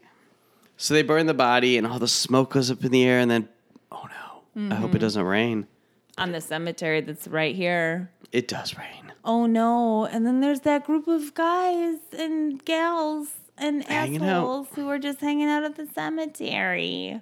So 0.77 0.93
they 0.93 1.01
burn 1.03 1.25
the 1.27 1.33
body 1.33 1.77
and 1.77 1.85
all 1.87 1.99
the 1.99 2.07
smoke 2.07 2.51
goes 2.51 2.69
up 2.71 2.83
in 2.83 2.91
the 2.91 3.03
air 3.03 3.19
and 3.19 3.29
then 3.31 3.49
oh 3.91 4.05
no. 4.57 4.71
I 4.71 4.75
hope 4.79 4.87
Mm-hmm. 4.89 4.95
it 4.97 4.99
doesn't 4.99 5.23
rain. 5.23 5.67
On 6.17 6.31
the 6.31 6.41
cemetery 6.41 7.01
that's 7.01 7.27
right 7.27 7.55
here. 7.55 8.09
It 8.31 8.47
does 8.47 8.75
rain. 8.77 9.13
Oh 9.23 9.45
no. 9.45 10.05
And 10.05 10.25
then 10.25 10.41
there's 10.41 10.61
that 10.61 10.85
group 10.85 11.07
of 11.07 11.33
guys 11.35 11.97
and 12.17 12.63
gals 12.65 13.27
and 13.57 13.83
Hanging 13.83 14.21
out. 14.23 14.27
assholes 14.37 14.67
who 14.75 14.87
are 14.89 14.99
just 14.99 15.19
hanging 15.19 15.47
out 15.47 15.63
at 15.63 15.75
the 15.75 15.87
cemetery. 15.93 17.21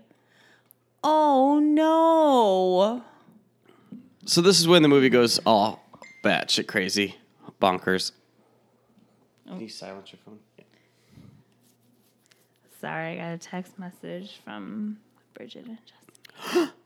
Oh 1.03 1.59
no. 1.59 3.03
So 4.25 4.41
this 4.41 4.59
is 4.59 4.67
when 4.67 4.81
the 4.81 4.87
movie 4.87 5.09
goes 5.09 5.39
all 5.45 5.83
batshit 6.23 6.67
crazy, 6.67 7.15
bonkers. 7.61 8.11
Oh. 9.47 9.51
Can 9.51 9.61
you 9.61 9.69
silence 9.69 10.11
your 10.11 10.19
phone? 10.25 10.39
Sorry, 12.81 13.13
I 13.13 13.15
got 13.17 13.33
a 13.33 13.37
text 13.37 13.79
message 13.79 14.39
from 14.43 14.97
Bridget 15.33 15.65
and 15.65 15.77
Justin. 16.43 16.69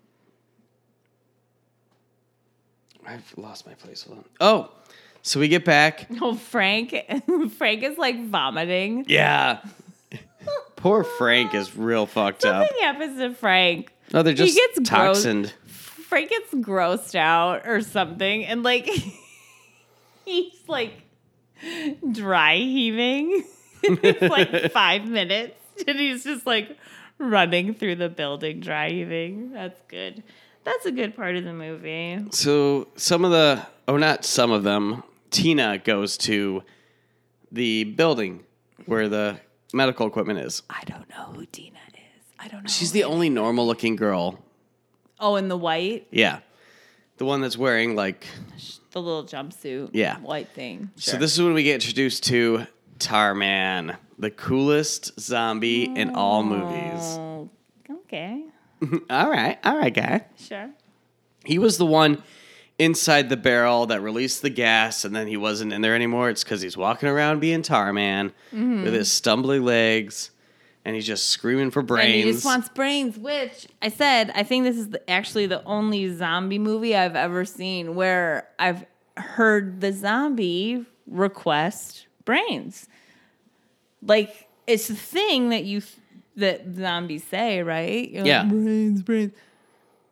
I've 3.05 3.33
lost 3.37 3.65
my 3.65 3.73
place. 3.73 4.03
Hold 4.03 4.19
on. 4.19 4.25
Oh, 4.39 4.71
so 5.21 5.39
we 5.39 5.47
get 5.47 5.65
back. 5.65 6.07
Oh, 6.21 6.35
Frank. 6.35 6.95
Frank 7.57 7.83
is 7.83 7.97
like 7.97 8.23
vomiting. 8.27 9.05
Yeah. 9.07 9.59
Poor 10.75 11.03
Frank 11.03 11.53
is 11.53 11.75
real 11.75 12.05
fucked 12.05 12.45
up. 12.45 12.67
Something 12.67 12.83
happens 12.83 13.17
to 13.19 13.33
Frank. 13.35 13.91
Oh, 14.13 14.23
they're 14.23 14.33
He 14.33 14.37
just 14.37 14.55
gets 14.55 14.89
gross. 14.89 15.25
toxined. 15.25 15.53
Frank 15.67 16.29
gets 16.29 16.53
grossed 16.53 17.15
out 17.15 17.67
or 17.67 17.81
something, 17.81 18.45
and 18.45 18.63
like 18.63 18.89
he's 20.25 20.53
like 20.67 20.93
dry 22.11 22.55
heaving. 22.55 23.43
it's 23.83 24.21
like 24.21 24.71
five 24.71 25.05
minutes, 25.05 25.55
and 25.87 25.99
he's 25.99 26.23
just 26.23 26.45
like 26.45 26.75
running 27.17 27.73
through 27.75 27.95
the 27.95 28.09
building, 28.09 28.59
dry 28.59 28.89
heaving. 28.89 29.51
That's 29.51 29.79
good. 29.87 30.23
That's 30.63 30.85
a 30.85 30.91
good 30.91 31.15
part 31.15 31.35
of 31.35 31.43
the 31.43 31.53
movie. 31.53 32.19
So 32.31 32.87
some 32.95 33.23
of 33.25 33.31
the, 33.31 33.65
oh, 33.87 33.97
not 33.97 34.25
some 34.25 34.51
of 34.51 34.63
them. 34.63 35.03
Tina 35.31 35.77
goes 35.77 36.17
to 36.19 36.63
the 37.51 37.83
building 37.83 38.43
where 38.85 39.07
the 39.09 39.39
medical 39.73 40.07
equipment 40.07 40.39
is. 40.39 40.63
I 40.69 40.83
don't 40.85 41.09
know 41.09 41.25
who 41.33 41.45
Dina 41.47 41.77
is. 41.93 42.23
I 42.39 42.47
don't 42.47 42.63
know. 42.63 42.69
She's 42.69 42.91
the 42.91 43.03
only 43.03 43.29
normal-looking 43.29 43.95
girl. 43.95 44.39
oh, 45.19 45.35
in 45.35 45.47
the 45.49 45.57
white, 45.57 46.07
Yeah, 46.11 46.39
the 47.17 47.25
one 47.25 47.41
that's 47.41 47.57
wearing 47.57 47.95
like. 47.95 48.25
the 48.91 49.01
little 49.01 49.23
jumpsuit, 49.25 49.89
Yeah. 49.93 50.17
white 50.19 50.49
thing. 50.49 50.89
So 50.95 51.11
Sure. 51.11 51.19
this 51.19 51.33
is 51.33 51.41
when 51.43 51.53
we 51.53 51.63
get 51.63 51.75
introduced 51.75 52.23
to 52.25 52.65
Tarman, 52.99 53.97
the 54.17 54.31
coolest 54.31 55.19
zombie 55.19 55.83
in 55.83 56.15
all 56.15 56.43
movies. 56.43 57.01
Oh, 57.17 57.49
okay, 58.05 58.43
all 59.09 59.29
right, 59.29 59.57
all 59.63 59.77
right, 59.77 59.93
guy. 59.93 60.25
sure. 60.37 60.69
He 61.45 61.57
was 61.59 61.77
the 61.77 61.85
one 61.85 62.21
inside 62.79 63.27
the 63.27 63.37
barrel 63.37 63.85
that 63.87 64.01
released 64.01 64.41
the 64.41 64.49
gas, 64.49 65.03
and 65.05 65.13
then 65.15 65.27
he 65.27 65.37
wasn't 65.37 65.73
in 65.73 65.81
there 65.81 65.93
anymore. 65.93 66.29
It's 66.29 66.43
because 66.43 66.61
he's 66.61 66.77
walking 66.77 67.09
around 67.09 67.41
being 67.41 67.61
Tarman 67.61 68.31
mm-hmm. 68.53 68.83
with 68.83 68.93
his 68.93 69.09
stumbly 69.09 69.61
legs, 69.61 70.31
and 70.85 70.95
he's 70.95 71.05
just 71.05 71.29
screaming 71.29 71.71
for 71.71 71.81
brains. 71.81 72.05
And 72.05 72.15
he 72.15 72.31
just 72.31 72.45
wants 72.45 72.69
brains, 72.69 73.17
which 73.17 73.67
I 73.81 73.89
said, 73.89 74.31
I 74.33 74.43
think 74.43 74.63
this 74.63 74.77
is 74.77 74.89
the, 74.89 75.09
actually 75.09 75.45
the 75.45 75.63
only 75.65 76.15
zombie 76.15 76.57
movie 76.57 76.95
I've 76.95 77.17
ever 77.17 77.43
seen 77.43 77.95
where 77.95 78.47
I've 78.57 78.85
heard 79.17 79.81
the 79.81 79.91
zombie 79.91 80.85
request 81.05 82.07
brains. 82.23 82.87
Like, 84.01 84.47
it's 84.65 84.87
the 84.87 84.95
thing 84.95 85.49
that 85.49 85.65
you, 85.65 85.81
that 86.37 86.61
zombies 86.73 87.25
say, 87.25 87.61
right? 87.61 88.09
You're 88.09 88.21
like, 88.21 88.27
Yeah. 88.27 88.45
brains, 88.45 89.01
brains. 89.01 89.33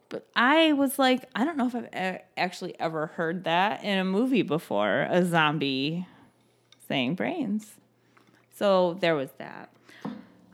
But 0.09 0.27
I 0.35 0.73
was 0.73 0.97
like, 0.97 1.25
I 1.35 1.43
don't 1.43 1.57
know 1.57 1.67
if 1.67 1.75
I've 1.75 2.21
actually 2.37 2.79
ever 2.79 3.07
heard 3.07 3.43
that 3.43 3.83
in 3.83 3.97
a 3.97 4.05
movie 4.05 4.41
before, 4.41 5.07
a 5.09 5.25
zombie 5.25 6.07
saying 6.87 7.15
brains. 7.15 7.75
So 8.55 8.97
there 9.01 9.15
was 9.15 9.29
that. 9.37 9.69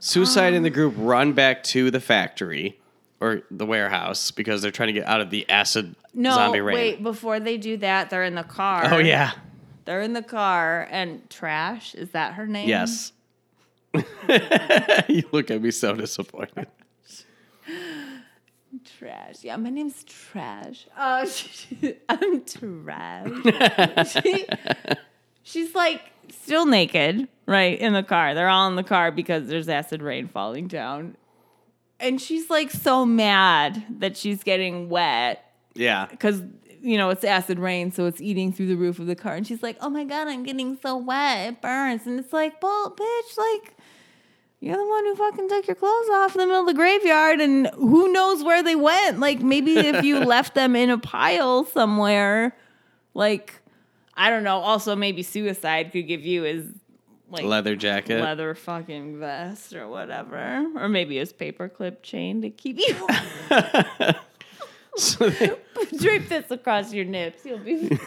Suicide 0.00 0.52
and 0.52 0.64
the 0.64 0.70
um, 0.70 0.74
group 0.74 0.94
run 0.96 1.32
back 1.32 1.62
to 1.64 1.90
the 1.90 2.00
factory 2.00 2.78
or 3.20 3.42
the 3.50 3.64
warehouse 3.64 4.30
because 4.30 4.60
they're 4.60 4.70
trying 4.70 4.88
to 4.88 4.92
get 4.92 5.06
out 5.06 5.20
of 5.20 5.30
the 5.30 5.48
acid 5.48 5.94
No, 6.12 6.34
zombie 6.34 6.60
rain. 6.60 6.74
wait. 6.74 7.02
Before 7.02 7.40
they 7.40 7.56
do 7.56 7.76
that, 7.78 8.10
they're 8.10 8.24
in 8.24 8.34
the 8.34 8.42
car. 8.42 8.92
Oh 8.92 8.98
yeah. 8.98 9.32
they're 9.86 10.02
in 10.02 10.12
the 10.12 10.22
car, 10.22 10.86
and 10.90 11.28
Trash 11.30 11.94
is 11.94 12.10
that 12.10 12.34
her 12.34 12.46
name? 12.46 12.68
Yes. 12.68 13.12
you 15.08 15.22
look 15.32 15.50
at 15.50 15.62
me 15.62 15.70
so 15.70 15.94
disappointed. 15.94 16.66
Trash. 18.98 19.42
Yeah, 19.42 19.56
my 19.56 19.70
name's 19.70 20.04
Trash. 20.04 20.86
Uh, 20.96 21.26
I'm 22.08 22.44
Trash. 22.44 24.12
she, 24.22 24.46
she's 25.42 25.74
like 25.74 26.00
still 26.30 26.66
naked, 26.66 27.28
right 27.46 27.78
in 27.78 27.92
the 27.92 28.02
car. 28.02 28.34
They're 28.34 28.48
all 28.48 28.68
in 28.68 28.76
the 28.76 28.82
car 28.84 29.10
because 29.10 29.46
there's 29.48 29.68
acid 29.68 30.02
rain 30.02 30.28
falling 30.28 30.68
down, 30.68 31.16
and 32.00 32.20
she's 32.20 32.50
like 32.50 32.70
so 32.70 33.04
mad 33.06 33.82
that 33.98 34.16
she's 34.16 34.42
getting 34.42 34.88
wet 34.88 35.44
Yeah. 35.74 36.06
because 36.10 36.42
you 36.82 36.96
know 36.98 37.10
it's 37.10 37.24
acid 37.24 37.58
rain, 37.58 37.90
so 37.92 38.06
it's 38.06 38.20
eating 38.20 38.52
through 38.52 38.66
the 38.66 38.76
roof 38.76 38.98
of 38.98 39.06
the 39.06 39.16
car. 39.16 39.34
And 39.34 39.46
she's 39.46 39.62
like, 39.62 39.76
"Oh 39.80 39.88
my 39.90 40.04
god, 40.04 40.28
I'm 40.28 40.42
getting 40.42 40.78
so 40.82 40.96
wet, 40.96 41.48
it 41.48 41.62
burns." 41.62 42.06
And 42.06 42.18
it's 42.20 42.32
like, 42.32 42.62
"Well, 42.62 42.90
bitch, 42.90 43.38
like." 43.38 43.76
You're 44.64 44.78
the 44.78 44.88
one 44.88 45.04
who 45.04 45.14
fucking 45.14 45.48
took 45.50 45.66
your 45.66 45.74
clothes 45.74 46.08
off 46.08 46.34
in 46.34 46.40
the 46.40 46.46
middle 46.46 46.62
of 46.62 46.66
the 46.66 46.72
graveyard, 46.72 47.38
and 47.42 47.66
who 47.74 48.10
knows 48.10 48.42
where 48.42 48.62
they 48.62 48.74
went? 48.74 49.20
Like, 49.20 49.40
maybe 49.40 49.76
if 49.76 50.02
you 50.02 50.20
left 50.24 50.54
them 50.54 50.74
in 50.74 50.88
a 50.88 50.96
pile 50.96 51.66
somewhere, 51.66 52.56
like, 53.12 53.60
I 54.14 54.30
don't 54.30 54.42
know. 54.42 54.60
Also, 54.60 54.96
maybe 54.96 55.22
suicide 55.22 55.92
could 55.92 56.06
give 56.06 56.24
you 56.24 56.44
his 56.44 56.66
like 57.28 57.44
Leather 57.44 57.76
jacket. 57.76 58.22
leather 58.22 58.54
fucking 58.54 59.18
vest 59.20 59.74
or 59.74 59.86
whatever, 59.86 60.66
or 60.76 60.88
maybe 60.88 61.18
his 61.18 61.30
paperclip 61.30 62.02
chain 62.02 62.40
to 62.40 62.48
keep 62.48 62.78
you 62.78 63.06
So 64.96 65.28
they, 65.28 65.50
drape 65.98 66.30
this 66.30 66.50
across 66.50 66.90
your 66.90 67.04
nips. 67.04 67.44
You'll 67.44 67.58
be 67.58 67.98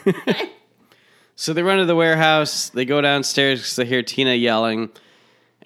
so 1.36 1.54
they 1.54 1.62
run 1.62 1.78
to 1.78 1.86
the 1.86 1.96
warehouse. 1.96 2.70
They 2.70 2.86
go 2.86 3.00
downstairs 3.00 3.60
because 3.60 3.76
they 3.76 3.86
hear 3.86 4.02
Tina 4.02 4.34
yelling. 4.34 4.90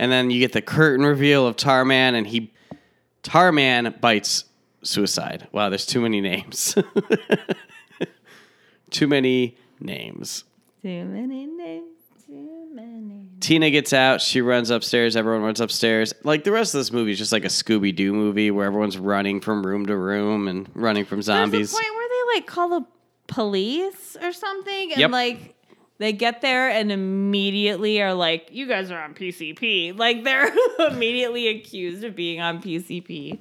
And 0.02 0.12
then 0.12 0.32
you 0.32 0.40
get 0.40 0.52
the 0.52 0.64
curtain 0.64 1.06
reveal 1.06 1.46
of 1.46 1.56
Tarman, 1.56 2.16
and 2.16 2.26
he. 2.26 2.52
Tarman 3.24 4.02
bites 4.02 4.46
suicide. 4.82 5.48
Wow, 5.52 5.70
there's 5.70 5.86
too 5.86 6.02
many 6.02 6.22
names. 6.22 6.74
too 8.90 9.08
many 9.08 9.58
names. 9.80 10.44
too 10.82 11.06
many 11.06 11.46
names, 11.46 11.98
too 12.26 12.68
many. 12.74 13.28
Tina 13.40 13.70
gets 13.70 13.94
out. 13.94 14.22
She 14.22 14.42
runs 14.42 14.70
upstairs. 14.72 15.16
Everyone 15.16 15.44
runs 15.44 15.62
upstairs. 15.62 16.14
Like 16.24 16.44
the 16.44 16.52
rest 16.52 16.74
of 16.74 16.80
this 16.80 16.92
movie 16.92 17.12
is 17.12 17.18
just 17.20 17.32
like 17.32 17.46
a 17.46 17.50
Scooby 17.50 17.96
Doo 17.96 18.12
movie 18.14 18.50
where 18.52 18.66
everyone's 18.66 18.98
running 18.98 19.40
from 19.40 19.64
room 19.66 19.86
to 19.86 19.96
room 19.96 20.48
and 20.48 20.68
running 20.74 21.06
from 21.06 21.22
zombies. 21.22 21.72
There's 21.72 21.74
a 21.74 21.76
point 21.84 21.96
where 21.96 22.08
they 22.10 22.36
like 22.40 22.48
call 22.48 22.70
the 22.70 22.86
police 23.28 24.18
or 24.22 24.34
something, 24.34 24.92
and 24.94 25.00
Yep. 25.00 25.12
like 25.12 25.56
they 26.02 26.14
get 26.14 26.42
there 26.42 26.70
and 26.70 26.92
immediately 26.92 28.02
are 28.02 28.14
like, 28.14 28.50
"You 28.52 28.68
guys 28.68 28.90
are 28.90 29.00
on 29.00 29.14
PCP." 29.14 29.98
Like 29.98 30.24
they're 30.24 30.52
immediately 30.80 31.48
accused 31.48 32.04
of 32.04 32.16
being 32.16 32.42
on 32.42 32.62
PCP, 32.62 33.38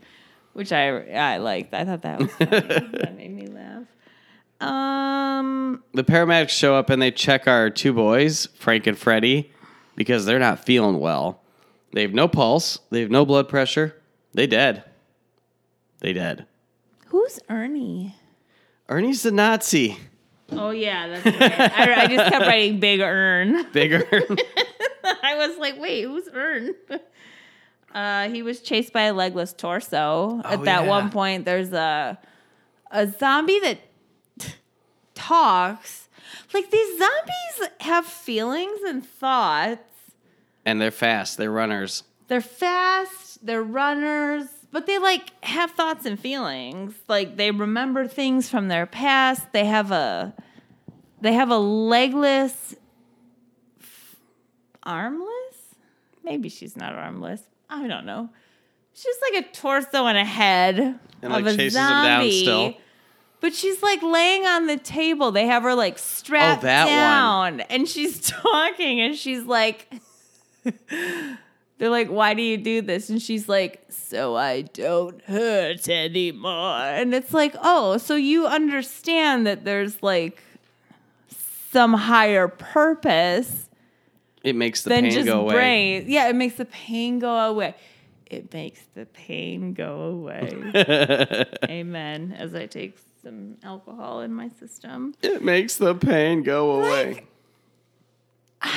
which 0.52 0.70
I 0.70 1.10
I 1.10 1.38
liked. 1.38 1.72
I 1.72 1.84
thought 1.84 2.02
that 2.02 2.20
was 2.20 2.30
funny. 2.32 2.50
that 2.60 3.14
made 3.16 3.34
me 3.34 3.46
laugh. 3.46 3.86
Um, 4.60 5.82
the 5.94 6.04
paramedics 6.04 6.50
show 6.50 6.74
up 6.74 6.90
and 6.90 7.00
they 7.00 7.10
check 7.10 7.48
our 7.48 7.70
two 7.70 7.94
boys, 7.94 8.46
Frank 8.58 8.86
and 8.86 8.98
Freddie, 8.98 9.50
because 9.96 10.26
they're 10.26 10.38
not 10.38 10.62
feeling 10.62 11.00
well. 11.00 11.40
They 11.94 12.02
have 12.02 12.12
no 12.12 12.28
pulse. 12.28 12.78
They 12.90 13.00
have 13.00 13.10
no 13.10 13.24
blood 13.24 13.48
pressure. 13.48 13.96
They 14.34 14.46
dead. 14.46 14.84
They 16.00 16.12
dead. 16.12 16.46
who's 17.06 17.40
Ernie? 17.48 18.16
Ernie's 18.88 19.22
the 19.22 19.30
Nazi. 19.30 19.96
Oh 20.52 20.70
yeah, 20.70 21.08
that's 21.08 21.24
right. 21.40 21.60
I, 21.88 22.02
I 22.02 22.06
just 22.06 22.30
kept 22.32 22.46
writing 22.46 22.80
Big 22.80 23.00
Earn. 23.00 23.66
Bigger. 23.72 24.04
I 25.22 25.36
was 25.36 25.56
like, 25.58 25.78
wait, 25.80 26.02
who's 26.04 26.28
Earn? 26.32 26.74
Uh, 27.92 28.28
he 28.28 28.40
was 28.44 28.60
chased 28.60 28.92
by 28.92 29.02
a 29.02 29.12
legless 29.12 29.52
torso. 29.52 30.40
At 30.44 30.60
Oh, 30.60 30.64
that 30.64 30.82
yeah. 30.84 30.88
one 30.88 31.10
point, 31.10 31.44
there's 31.44 31.72
a 31.72 32.16
a 32.92 33.08
zombie 33.08 33.58
that 33.58 33.78
talks. 35.14 36.08
Like 36.54 36.70
these 36.70 36.98
zombies 36.98 37.70
have 37.80 38.06
feelings 38.06 38.80
and 38.86 39.04
thoughts. 39.04 39.82
and 40.64 40.80
they're 40.80 40.90
fast. 40.92 41.36
They're 41.36 41.50
runners. 41.50 42.04
They're 42.28 42.40
fast. 42.40 43.44
They're 43.44 43.62
runners, 43.62 44.46
but 44.72 44.86
they 44.86 44.98
like 44.98 45.32
have 45.44 45.72
thoughts 45.72 46.04
and 46.06 46.18
feelings. 46.18 46.94
Like 47.08 47.36
they 47.36 47.50
remember 47.50 48.06
things 48.06 48.48
from 48.48 48.68
their 48.68 48.86
past. 48.86 49.52
They 49.52 49.64
have 49.66 49.90
a 49.90 50.34
they 51.20 51.32
have 51.34 51.50
a 51.50 51.58
legless 51.58 52.74
armless? 54.82 55.28
Maybe 56.24 56.48
she's 56.48 56.76
not 56.76 56.94
armless. 56.94 57.42
I 57.68 57.86
don't 57.86 58.06
know. 58.06 58.30
She's 58.94 59.16
like 59.32 59.44
a 59.44 59.48
torso 59.52 60.06
and 60.06 60.18
a 60.18 60.24
head 60.24 60.78
And, 60.78 60.98
of 61.22 61.30
like, 61.30 61.46
a 61.46 61.56
down 61.56 61.70
zombie. 61.70 62.42
still. 62.42 62.74
But 63.40 63.54
she's 63.54 63.82
like 63.82 64.02
laying 64.02 64.44
on 64.46 64.66
the 64.66 64.76
table. 64.76 65.30
They 65.32 65.46
have 65.46 65.62
her 65.62 65.74
like 65.74 65.98
strapped 65.98 66.62
Oh, 66.62 66.66
that 66.66 66.84
one. 66.84 67.56
down, 67.58 67.60
and 67.70 67.88
she's 67.88 68.20
talking, 68.28 69.00
and 69.00 69.16
she's 69.16 69.44
like, 69.44 69.90
"They're 71.80 71.90
like, 71.90 72.08
why 72.08 72.34
do 72.34 72.42
you 72.42 72.56
do 72.58 72.82
this?" 72.82 73.08
And 73.10 73.20
she's 73.20 73.48
like, 73.48 73.84
"So 73.88 74.36
I 74.36 74.60
don't 74.62 75.20
hurt 75.24 75.88
anymore." 75.88 76.76
And 76.76 77.12
it's 77.14 77.32
like, 77.34 77.56
oh, 77.60 77.96
so 77.96 78.14
you 78.14 78.46
understand 78.46 79.46
that 79.46 79.64
there's 79.64 80.02
like 80.02 80.42
some 81.72 81.94
higher 81.94 82.48
purpose 82.48 83.68
It 84.44 84.56
makes 84.56 84.82
the 84.82 84.90
pain 84.90 85.24
go 85.24 85.40
away. 85.40 85.54
brain. 85.54 86.04
Yeah, 86.08 86.28
it 86.28 86.36
makes 86.36 86.54
the 86.56 86.64
pain 86.66 87.18
go 87.18 87.34
away. 87.36 87.74
It 88.26 88.52
makes 88.52 88.80
the 88.94 89.06
pain 89.06 89.72
go 89.72 90.02
away. 90.02 91.46
Amen. 91.68 92.34
As 92.38 92.54
I 92.54 92.66
take 92.66 92.98
some 93.22 93.56
alcohol 93.62 94.20
in 94.20 94.32
my 94.32 94.48
system. 94.48 95.14
It 95.22 95.42
makes 95.42 95.76
the 95.76 95.94
pain 95.94 96.42
go 96.42 96.80
away. 96.80 97.26
Like 98.62 98.72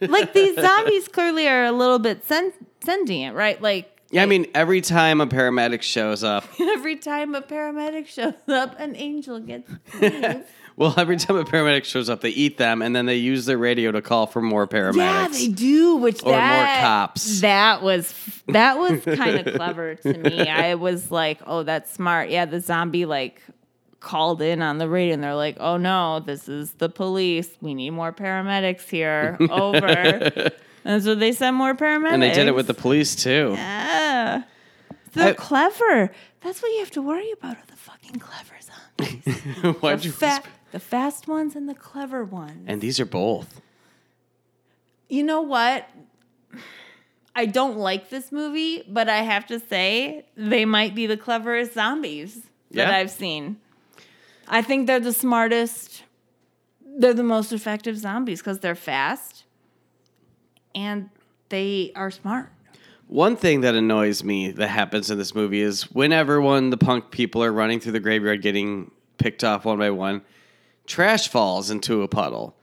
these 0.00 0.54
zombies 0.60 1.08
clearly 1.08 1.48
are 1.48 1.64
a 1.64 1.72
little 1.72 1.98
bit 1.98 2.24
sen- 2.24 2.52
sentient, 2.84 3.36
right? 3.36 3.60
Like 3.60 4.00
Yeah, 4.10 4.22
I 4.22 4.26
mean, 4.26 4.46
every 4.54 4.80
time 4.80 5.20
a 5.20 5.26
paramedic 5.26 5.82
shows 5.82 6.24
up, 6.24 6.44
every 6.60 6.96
time 6.96 7.34
a 7.34 7.42
paramedic 7.42 8.06
shows 8.06 8.34
up, 8.48 8.78
an 8.78 8.96
angel 8.96 9.40
gets 9.40 9.70
well, 10.76 10.94
every 10.96 11.16
time 11.16 11.36
a 11.36 11.44
paramedic 11.44 11.84
shows 11.84 12.08
up, 12.08 12.20
they 12.22 12.30
eat 12.30 12.56
them 12.56 12.80
and 12.82 12.96
then 12.96 13.06
they 13.06 13.16
use 13.16 13.44
their 13.46 13.58
radio 13.58 13.92
to 13.92 14.00
call 14.00 14.26
for 14.26 14.40
more 14.40 14.66
paramedics. 14.66 14.96
Yeah, 14.96 15.28
they 15.28 15.48
do. 15.48 15.96
Which 15.96 16.22
Or 16.24 16.32
more 16.32 16.64
cops. 16.80 17.40
That 17.40 17.82
was 17.82 18.14
that 18.48 18.78
was 18.78 19.04
kind 19.04 19.46
of 19.46 19.54
clever 19.56 19.96
to 19.96 20.18
me. 20.18 20.48
I 20.48 20.74
was 20.76 21.10
like, 21.10 21.40
oh, 21.46 21.62
that's 21.62 21.92
smart. 21.92 22.30
Yeah, 22.30 22.46
the 22.46 22.60
zombie 22.60 23.04
like 23.04 23.42
called 24.00 24.40
in 24.42 24.62
on 24.62 24.78
the 24.78 24.88
radio, 24.88 25.14
and 25.14 25.22
they're 25.22 25.34
like, 25.34 25.56
oh 25.60 25.76
no, 25.76 26.20
this 26.20 26.48
is 26.48 26.72
the 26.72 26.88
police. 26.88 27.48
We 27.60 27.74
need 27.74 27.90
more 27.90 28.12
paramedics 28.12 28.88
here. 28.88 29.36
Over. 29.50 30.50
and 30.84 31.02
so 31.02 31.14
they 31.14 31.32
sent 31.32 31.56
more 31.56 31.74
paramedics. 31.74 32.12
And 32.14 32.22
they 32.22 32.32
did 32.32 32.48
it 32.48 32.54
with 32.54 32.66
the 32.66 32.74
police 32.74 33.14
too. 33.14 33.52
Yeah. 33.56 34.42
They're 35.12 35.28
I- 35.30 35.32
clever. 35.34 36.12
That's 36.40 36.62
what 36.62 36.68
you 36.72 36.78
have 36.78 36.90
to 36.92 37.02
worry 37.02 37.30
about 37.32 37.56
are 37.58 37.62
the 37.66 37.76
fucking 37.76 38.18
clever 38.18 38.54
zombies. 38.62 39.74
Why'd 39.82 39.98
the, 40.00 40.04
you 40.06 40.12
fa- 40.12 40.42
the 40.72 40.80
fast 40.80 41.28
ones 41.28 41.54
and 41.54 41.68
the 41.68 41.74
clever 41.74 42.24
ones. 42.24 42.64
And 42.66 42.80
these 42.80 42.98
are 42.98 43.04
both. 43.04 43.60
You 45.10 45.22
know 45.22 45.42
what? 45.42 45.86
I 47.36 47.44
don't 47.46 47.76
like 47.76 48.08
this 48.10 48.32
movie, 48.32 48.84
but 48.88 49.08
I 49.08 49.18
have 49.18 49.46
to 49.48 49.60
say 49.60 50.24
they 50.36 50.64
might 50.64 50.94
be 50.94 51.06
the 51.06 51.16
cleverest 51.18 51.74
zombies 51.74 52.36
that 52.70 52.88
Yeah? 52.88 52.96
I've 52.96 53.10
seen. 53.10 53.58
I 54.50 54.62
think 54.62 54.88
they're 54.88 55.00
the 55.00 55.12
smartest. 55.12 56.02
They're 56.84 57.14
the 57.14 57.22
most 57.22 57.52
effective 57.52 57.96
zombies 57.96 58.40
because 58.40 58.58
they're 58.58 58.74
fast 58.74 59.44
and 60.74 61.08
they 61.48 61.92
are 61.94 62.10
smart. 62.10 62.50
One 63.06 63.36
thing 63.36 63.62
that 63.62 63.74
annoys 63.74 64.22
me 64.22 64.50
that 64.50 64.68
happens 64.68 65.10
in 65.10 65.18
this 65.18 65.34
movie 65.34 65.60
is 65.60 65.90
whenever 65.92 66.40
one 66.40 66.70
the 66.70 66.76
punk 66.76 67.10
people 67.10 67.42
are 67.42 67.52
running 67.52 67.80
through 67.80 67.92
the 67.92 68.00
graveyard 68.00 68.42
getting 68.42 68.90
picked 69.18 69.44
off 69.44 69.64
one 69.64 69.78
by 69.78 69.90
one, 69.90 70.22
trash 70.86 71.28
falls 71.28 71.70
into 71.70 72.02
a 72.02 72.08
puddle. 72.08 72.56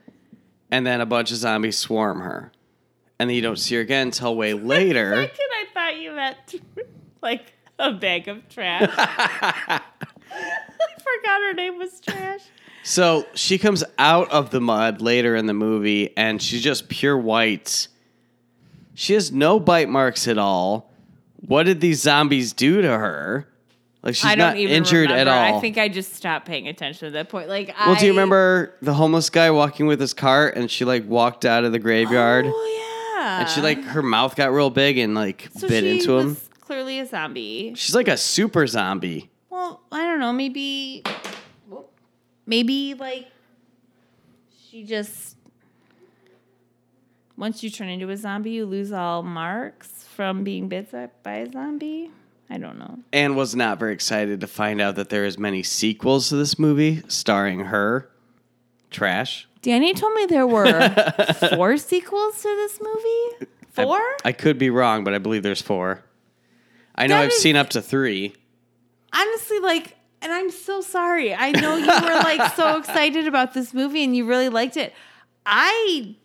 And 0.69 0.85
then 0.85 0.99
a 0.99 1.05
bunch 1.05 1.31
of 1.31 1.37
zombies 1.37 1.77
swarm 1.77 2.19
her. 2.19 2.51
And 3.19 3.29
then 3.29 3.35
you 3.35 3.41
don't 3.41 3.57
see 3.57 3.75
her 3.75 3.81
again 3.81 4.07
until 4.07 4.35
way 4.35 4.53
later. 4.75 5.15
Second, 5.15 5.39
I 5.39 5.65
thought 5.73 5.97
you 5.97 6.11
meant 6.11 6.55
like 7.21 7.53
a 7.79 7.93
bag 7.93 8.27
of 8.27 8.47
trash. 8.49 9.81
I 11.07 11.17
forgot 11.21 11.41
her 11.41 11.53
name 11.53 11.77
was 11.77 11.99
Trash. 11.99 12.41
So 12.83 13.25
she 13.33 13.57
comes 13.57 13.83
out 13.99 14.31
of 14.31 14.49
the 14.51 14.61
mud 14.61 15.01
later 15.01 15.35
in 15.35 15.45
the 15.45 15.53
movie 15.53 16.15
and 16.15 16.41
she's 16.41 16.63
just 16.63 16.87
pure 16.87 17.17
white. 17.17 17.89
She 18.93 19.11
has 19.13 19.29
no 19.29 19.59
bite 19.59 19.89
marks 19.89 20.25
at 20.25 20.37
all. 20.37 20.89
What 21.45 21.63
did 21.63 21.81
these 21.81 22.01
zombies 22.01 22.53
do 22.53 22.81
to 22.81 22.87
her? 22.87 23.45
Like 24.03 24.15
she's 24.15 24.23
I 24.23 24.35
don't 24.35 24.47
not 24.51 24.57
even 24.57 24.73
injured 24.73 25.09
remember. 25.09 25.31
at 25.31 25.49
all. 25.51 25.57
I 25.57 25.59
think 25.59 25.77
I 25.77 25.89
just 25.89 26.13
stopped 26.15 26.45
paying 26.47 26.69
attention 26.69 27.07
at 27.07 27.13
that 27.13 27.27
point. 27.27 27.49
Like, 27.49 27.75
well, 27.77 27.95
do 27.95 28.05
you 28.05 28.13
remember 28.13 28.73
the 28.81 28.93
homeless 28.93 29.29
guy 29.29 29.51
walking 29.51 29.85
with 29.87 29.99
his 29.99 30.13
cart 30.13 30.55
and 30.55 30.71
she 30.71 30.85
like 30.85 31.05
walked 31.09 31.43
out 31.43 31.65
of 31.65 31.73
the 31.73 31.79
graveyard 31.79 32.45
Oh 32.47 33.17
yeah. 33.19 33.41
and 33.41 33.49
she 33.49 33.59
like 33.59 33.83
her 33.83 34.01
mouth 34.01 34.37
got 34.37 34.53
real 34.53 34.69
big 34.69 34.97
and 34.97 35.13
like 35.13 35.49
so 35.57 35.67
bit 35.67 35.83
into 35.83 36.17
him? 36.17 36.37
clearly 36.61 36.99
a 36.99 37.05
zombie. 37.05 37.73
She's 37.75 37.95
like 37.95 38.07
a 38.07 38.15
super 38.15 38.65
zombie. 38.65 39.29
Well, 39.67 39.81
I 39.91 40.05
don't 40.05 40.19
know. 40.21 40.31
Maybe, 40.31 41.03
maybe 42.45 42.93
like 42.93 43.27
she 44.69 44.83
just 44.85 45.35
once 47.35 47.61
you 47.63 47.69
turn 47.69 47.89
into 47.89 48.09
a 48.09 48.15
zombie, 48.15 48.51
you 48.51 48.65
lose 48.65 48.93
all 48.93 49.23
marks 49.23 49.89
from 50.15 50.43
being 50.45 50.69
bit 50.69 50.89
by 51.21 51.33
a 51.33 51.51
zombie. 51.51 52.11
I 52.49 52.57
don't 52.57 52.79
know. 52.79 52.99
And 53.11 53.35
was 53.35 53.55
not 53.57 53.77
very 53.77 53.93
excited 53.93 54.39
to 54.39 54.47
find 54.47 54.79
out 54.79 54.95
that 54.95 55.09
there 55.09 55.25
is 55.25 55.37
many 55.37 55.63
sequels 55.63 56.29
to 56.29 56.37
this 56.37 56.57
movie 56.57 57.03
starring 57.09 57.65
her. 57.65 58.09
Trash. 58.89 59.49
Danny 59.61 59.93
told 59.93 60.13
me 60.13 60.25
there 60.27 60.47
were 60.47 60.89
four 61.55 61.75
sequels 61.75 62.41
to 62.41 62.47
this 62.47 62.79
movie. 62.81 63.47
I- 63.75 63.83
Four? 63.83 63.99
I, 64.23 64.31
could 64.31 64.57
be 64.57 64.69
wrong, 64.71 65.03
but 65.03 65.13
I 65.13 65.17
believe 65.19 65.43
there's 65.43 65.61
four. 65.61 66.03
I 66.95 67.05
know 67.05 67.15
That 67.17 67.23
I've 67.25 67.29
is- 67.31 67.41
seen 67.41 67.55
up 67.57 67.69
to 67.71 67.81
three. 67.81 68.33
Honestly, 69.13 69.59
like, 69.59 69.95
and 70.21 70.31
I'm 70.31 70.51
so 70.51 70.81
sorry. 70.81 71.33
I 71.33 71.51
know 71.51 71.75
you 71.75 71.85
were 71.85 72.15
like 72.23 72.53
so 72.55 72.77
excited 72.79 73.27
about 73.27 73.53
this 73.53 73.73
movie 73.73 74.03
and 74.03 74.15
you 74.15 74.25
really 74.25 74.49
liked 74.49 74.77
it. 74.77 74.93
I 75.45 76.15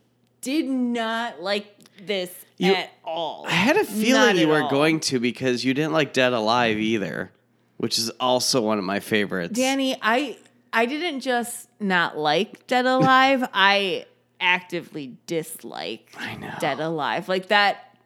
did 0.41 0.67
not 0.67 1.41
like 1.43 1.75
this 2.05 2.31
You- 2.59 2.75
at 2.75 2.91
all. 3.05 3.45
I 3.47 3.53
had 3.53 3.77
a 3.77 3.81
Not 3.85 3.89
feeling 3.89 4.37
you 4.37 4.49
were 4.49 4.63
all. 4.65 4.71
going 4.71 5.01
to 5.01 5.21
because 5.21 5.65
you 5.65 5.75
didn't 5.75 5.93
like 5.93 6.13
Dead 6.13 6.33
Alive 6.33 6.79
either, 6.79 7.31
which 7.77 7.99
is 7.99 8.11
also 8.19 8.61
one 8.61 8.79
of 8.79 8.85
my 8.85 9.01
favorites. 9.01 9.55
Danny, 9.55 9.97
I 10.03 10.37
I 10.73 10.87
didn't 10.87 11.21
just 11.21 11.69
not 11.79 12.17
like 12.19 12.67
Dead 12.67 12.87
Alive. 12.87 13.49
I 13.55 14.07
actively 14.41 15.17
dislike 15.27 16.11
I. 16.19 16.57
Dead 16.59 16.81
Alive. 16.81 17.29
Like 17.29 17.49
that 17.49 17.97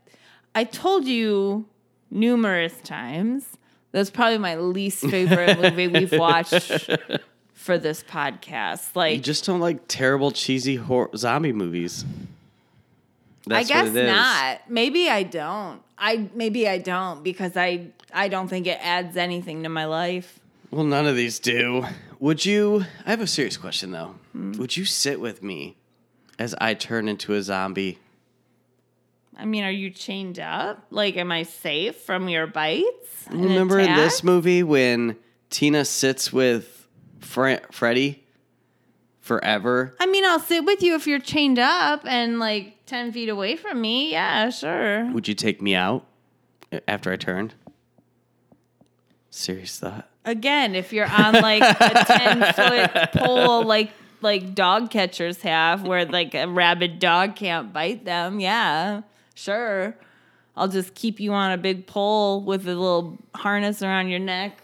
I 0.55 0.65
told 0.65 1.07
you 1.07 1.65
numerous 2.11 2.75
times. 2.83 3.47
That's 3.97 4.11
probably 4.11 4.37
my 4.37 4.57
least 4.57 5.01
favorite 5.01 5.59
movie 5.59 5.89
we've 5.89 6.13
watched 6.19 6.91
for 7.55 7.79
this 7.79 8.03
podcast. 8.03 8.95
Like, 8.95 9.15
you 9.15 9.23
just 9.23 9.47
don't 9.47 9.59
like 9.59 9.89
terrible, 9.89 10.33
cheesy 10.33 10.77
hor- 10.77 11.09
zombie 11.17 11.55
movies. 11.55 12.05
That's 13.47 13.71
I 13.71 13.73
guess 13.73 13.89
what 13.89 13.97
it 13.97 14.05
is. 14.05 14.13
not. 14.13 14.61
Maybe 14.69 15.09
I 15.09 15.23
don't. 15.23 15.81
I 15.97 16.29
maybe 16.35 16.69
I 16.69 16.77
don't 16.77 17.25
because 17.25 17.57
I 17.57 17.87
I 18.13 18.29
don't 18.29 18.49
think 18.49 18.67
it 18.67 18.79
adds 18.83 19.17
anything 19.17 19.63
to 19.63 19.71
my 19.71 19.87
life. 19.87 20.41
Well, 20.71 20.85
none 20.85 21.07
of 21.07 21.17
these 21.17 21.39
do. 21.39 21.87
Would 22.21 22.45
you? 22.45 22.85
I 23.07 23.09
have 23.09 23.23
a 23.23 23.27
serious 23.27 23.57
question 23.57 23.93
though. 23.93 24.15
Hmm. 24.33 24.59
Would 24.59 24.77
you 24.77 24.85
sit 24.85 25.21
with 25.21 25.43
me 25.43 25.75
as 26.39 26.55
I 26.61 26.75
turn 26.75 27.09
into 27.09 27.33
a 27.33 27.41
zombie? 27.43 27.99
I 29.39 29.45
mean, 29.45 29.65
are 29.65 29.71
you 29.71 29.91
chained 29.91 30.39
up? 30.39 30.87
Like, 30.91 31.17
am 31.17 31.31
I 31.31 31.43
safe 31.43 31.97
from 31.97 32.29
your 32.29 32.47
bites? 32.47 33.27
Remember 33.31 33.79
in 33.79 33.95
this 33.95 34.25
movie 34.25 34.63
when 34.63 35.17
Tina 35.51 35.85
sits 35.85 36.33
with 36.33 36.87
Fre- 37.21 37.65
Freddy 37.71 38.25
forever? 39.21 39.95
I 40.01 40.07
mean, 40.07 40.25
I'll 40.25 40.41
sit 40.41 40.65
with 40.65 40.83
you 40.83 40.95
if 40.95 41.07
you're 41.07 41.19
chained 41.19 41.59
up 41.59 42.07
and 42.07 42.39
like 42.39 42.87
10 42.87 43.13
feet 43.13 43.29
away 43.29 43.57
from 43.57 43.81
me. 43.81 44.13
Yeah, 44.13 44.49
sure. 44.51 45.11
Would 45.13 45.29
you 45.29 45.35
take 45.35 45.61
me 45.61 45.75
out 45.75 46.07
after 46.89 47.13
I 47.13 47.17
turned? 47.17 47.55
Serious 49.31 49.79
thought. 49.79 50.09
Again, 50.25 50.75
if 50.75 50.93
you're 50.93 51.07
on 51.11 51.35
like 51.35 51.63
a 51.63 52.05
10 52.05 52.53
foot 52.55 53.13
pole, 53.13 53.65
like, 53.65 53.93
like 54.23 54.55
dog 54.55 54.91
catchers 54.91 55.43
have, 55.43 55.83
where 55.87 56.07
like 56.07 56.35
a 56.35 56.47
rabid 56.49 56.99
dog 56.99 57.37
can't 57.37 57.73
bite 57.73 58.05
them, 58.05 58.41
yeah, 58.41 59.03
sure. 59.37 59.95
I'll 60.57 60.69
just 60.69 60.95
keep 60.95 61.21
you 61.21 61.33
on 61.35 61.53
a 61.53 61.59
big 61.59 61.87
pole 61.87 62.43
with 62.43 62.63
a 62.67 62.75
little 62.75 63.19
harness 63.35 63.83
around 63.83 64.09
your 64.09 64.19
neck, 64.19 64.59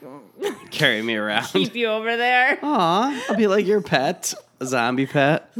Carry 0.70 1.02
me 1.02 1.14
around. 1.14 1.44
keep 1.52 1.76
you 1.76 1.88
over 1.88 2.16
there. 2.16 2.58
Aw, 2.62 3.24
I'll 3.28 3.36
be 3.36 3.46
like 3.46 3.66
your 3.66 3.82
pet, 3.82 4.32
a 4.58 4.64
zombie 4.66 5.06
pet. 5.06 5.52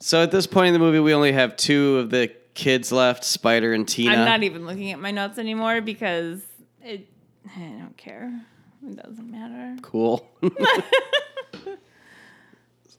So 0.00 0.22
at 0.22 0.30
this 0.30 0.46
point 0.46 0.66
in 0.66 0.72
the 0.74 0.78
movie, 0.78 1.00
we 1.00 1.14
only 1.14 1.32
have 1.32 1.56
two 1.56 1.96
of 1.96 2.10
the 2.10 2.30
kids 2.52 2.92
left, 2.92 3.24
Spider 3.24 3.72
and 3.72 3.88
Tina. 3.88 4.12
I'm 4.12 4.26
not 4.26 4.42
even 4.42 4.66
looking 4.66 4.92
at 4.92 4.98
my 4.98 5.10
notes 5.10 5.38
anymore 5.38 5.80
because 5.80 6.42
it. 6.82 7.08
I 7.56 7.60
don't 7.60 7.96
care. 7.96 8.38
It 8.86 8.96
doesn't 8.96 9.30
matter. 9.30 9.76
cool. 9.80 10.28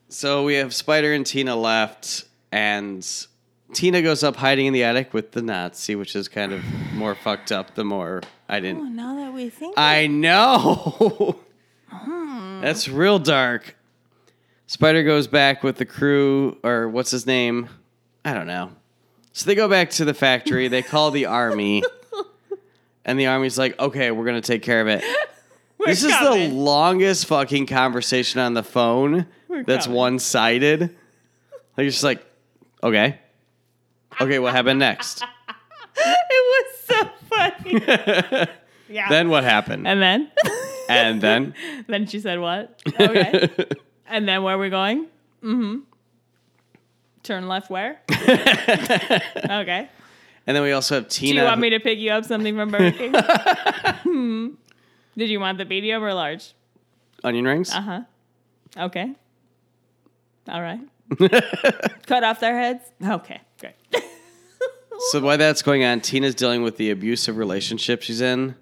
so 0.10 0.44
we 0.46 0.56
have 0.56 0.74
Spider 0.74 1.14
and 1.14 1.28
Tina 1.28 1.56
left, 1.56 2.26
and 2.52 3.08
Tina 3.74 4.02
goes 4.02 4.24
up 4.24 4.36
hiding 4.38 4.68
in 4.68 4.74
the 4.74 4.84
attic 4.84 5.14
with 5.14 5.32
the 5.32 5.42
Nazi, 5.42 5.96
which 5.96 6.16
is 6.16 6.28
kind 6.28 6.54
of 6.54 6.64
more 6.94 7.16
fucked 7.16 7.52
up. 7.52 7.76
The 7.76 7.84
more 7.84 8.22
I 8.48 8.60
didn't. 8.60 8.82
Oh, 8.82 8.86
now 8.86 9.16
that 9.16 9.34
we 9.34 9.50
think, 9.50 9.74
I 9.78 10.08
know. 10.08 11.40
Hmm. 11.90 12.62
That's 12.62 12.88
real 12.88 13.20
dark. 13.20 13.76
Spider 14.68 15.04
goes 15.04 15.28
back 15.28 15.64
with 15.64 15.78
the 15.78 15.86
crew, 15.86 16.58
or 16.64 16.90
what's 16.90 17.12
his 17.12 17.26
name? 17.26 17.70
I 18.24 18.34
don't 18.34 18.48
know. 18.48 18.72
So 19.34 19.46
they 19.46 19.56
go 19.56 19.68
back 19.68 19.90
to 19.92 20.06
the 20.06 20.14
factory. 20.14 20.68
They 20.68 20.82
call 20.82 21.12
the 21.12 21.26
army, 21.26 21.84
and 23.06 23.20
the 23.20 23.28
army's 23.28 23.58
like, 23.58 23.80
"Okay, 23.80 24.12
we're 24.12 24.26
gonna 24.26 24.42
take 24.42 24.64
care 24.64 24.82
of 24.82 24.88
it." 24.88 25.04
We're 25.78 25.88
this 25.88 26.06
is 26.06 26.18
the 26.18 26.50
longest 26.54 27.26
fucking 27.26 27.66
conversation 27.66 28.40
on 28.40 28.54
the 28.54 28.64
phone. 28.64 29.28
that's 29.66 29.90
one 29.90 30.20
sided. 30.20 30.82
Like 30.82 30.90
you're 31.76 31.90
just 31.90 32.04
like, 32.04 32.26
okay, 32.82 33.20
okay, 34.22 34.40
what 34.40 34.54
happened 34.54 34.80
next? 34.80 35.24
it 35.98 36.66
was 36.66 36.80
so 36.86 37.10
funny. 37.30 38.48
yeah. 38.90 39.10
then 39.10 39.30
what 39.30 39.44
happened? 39.44 39.88
and 39.88 40.02
then, 40.02 40.32
And 40.90 41.22
then 41.22 41.54
then 41.88 42.08
she 42.08 42.20
said 42.20 42.40
what? 42.40 42.82
Okay. 43.00 43.50
and 44.08 44.28
then 44.28 44.44
where 44.44 44.56
are 44.56 44.60
we 44.60 44.70
going? 44.70 45.08
Mm-hmm. 45.44 45.80
Turn 47.24 47.48
left 47.48 47.70
where? 47.70 48.00
okay. 48.12 49.90
and 50.46 50.56
then 50.56 50.62
we 50.62 50.72
also 50.72 50.96
have 50.96 51.08
Tina. 51.08 51.34
Do 51.34 51.40
you 51.40 51.46
want 51.46 51.62
me 51.62 51.70
to 51.72 51.80
pick 51.80 51.98
you 51.98 52.12
up 52.12 52.26
something 52.26 52.56
from 52.56 52.70
Burger 52.70 52.92
King? 52.92 53.14
hmm. 54.04 54.48
Did 55.18 55.30
you 55.30 55.40
want 55.40 55.58
the 55.58 55.66
medium 55.66 56.04
or 56.04 56.14
large? 56.14 56.54
onion 57.24 57.46
rings. 57.46 57.72
Uh 57.74 57.82
huh. 57.82 58.02
Okay. 58.78 59.14
All 60.48 60.62
right. 60.62 60.80
Cut 62.08 62.24
off 62.24 62.40
their 62.40 62.58
heads. 62.58 62.84
Okay. 63.04 63.42
Great. 63.60 63.76
So 65.12 65.20
while 65.20 65.38
that's 65.38 65.62
going 65.62 65.84
on, 65.84 66.00
Tina's 66.00 66.36
dealing 66.36 66.64
with 66.64 66.78
the 66.78 66.90
abusive 66.90 67.36
relationship 67.36 68.02
she's 68.02 68.22
in, 68.22 68.56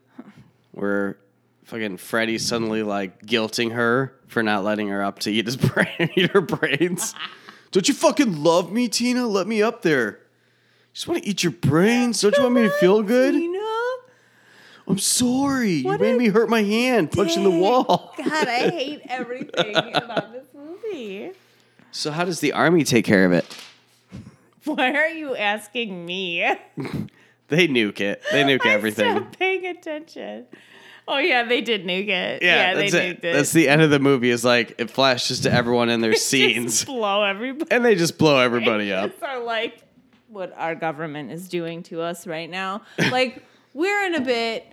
where 0.72 1.20
fucking 1.66 1.98
Freddy's 1.98 2.44
suddenly 2.44 2.82
like 2.82 3.22
guilting 3.24 3.72
her 3.74 4.16
for 4.28 4.42
not 4.42 4.64
letting 4.64 4.88
her 4.90 5.04
up 5.04 5.20
to 5.20 5.32
eat 5.32 5.46
his 5.46 5.58
brain, 5.58 6.10
eat 6.16 6.32
her 6.32 6.42
brains. 6.42 7.14
Don't 7.72 7.88
you 7.88 7.94
fucking 7.94 8.42
love 8.44 8.72
me, 8.72 8.88
Tina? 8.88 9.28
Let 9.28 9.46
me 9.46 9.62
up 9.62 9.84
there. 9.84 10.22
Just 10.92 11.08
want 11.08 11.22
to 11.24 11.30
eat 11.30 11.44
your 11.44 11.52
brains. 11.52 12.20
Don't 12.22 12.36
you 12.36 12.42
want 12.44 12.56
me 12.56 12.64
to 12.64 12.72
feel 12.72 13.04
good? 13.04 13.36
Tina? 13.36 13.60
I'm 14.88 14.98
sorry. 14.98 15.72
You 15.74 15.98
made 16.00 16.18
me 16.18 16.30
hurt 16.30 16.50
my 16.50 16.64
hand 16.64 17.12
punching 17.12 17.44
the 17.44 17.52
wall. 17.52 18.14
God, 18.18 18.48
I 18.48 18.70
hate 18.72 19.02
everything 19.08 19.76
about 19.76 20.34
this 20.34 20.48
movie. 20.54 21.32
So 21.94 22.12
how 22.12 22.26
does 22.26 22.40
the 22.42 22.52
army 22.54 22.84
take 22.84 23.06
care 23.06 23.24
of 23.26 23.32
it? 23.32 23.46
Why 24.66 24.94
are 24.94 25.08
you 25.10 25.36
asking 25.36 26.06
me? 26.06 26.46
They 27.50 27.68
nuke 27.68 28.00
it. 28.00 28.24
They 28.32 28.44
nuke 28.46 28.66
everything. 28.66 29.16
stopped 29.16 29.38
paying 29.38 29.66
attention. 29.68 30.46
Oh 31.08 31.20
yeah, 31.20 31.44
they 31.44 31.62
did 31.62 31.84
nuke 31.86 32.08
it. 32.08 32.42
Yeah, 32.42 32.74
they 32.74 32.90
that's 32.90 32.96
nuked 32.96 33.18
it. 33.20 33.26
it. 33.26 33.34
That's 33.34 33.52
the 33.52 33.68
end 33.70 33.82
of 33.84 33.92
the 33.92 34.00
movie. 34.00 34.30
Is 34.32 34.44
like 34.46 34.74
it 34.80 34.90
flashes 34.90 35.42
to 35.42 35.52
everyone 35.52 35.90
in 35.90 36.02
their 36.02 36.14
Just 36.14 36.30
scenes, 36.30 36.84
blow 36.86 37.22
everybody. 37.24 37.70
and 37.70 37.86
they 37.86 37.94
just 37.96 38.18
blow 38.18 38.40
everybody 38.40 38.92
up. 38.92 39.12
It's 39.12 39.22
are 39.22 39.44
like 39.44 39.84
what 40.30 40.52
our 40.58 40.74
government 40.74 41.32
is 41.32 41.48
doing 41.48 41.84
to 41.84 42.02
us 42.02 42.26
right 42.26 42.50
now. 42.50 42.82
Like 43.12 43.44
we're 43.76 44.06
in 44.06 44.16
a 44.16 44.22
bit, 44.22 44.66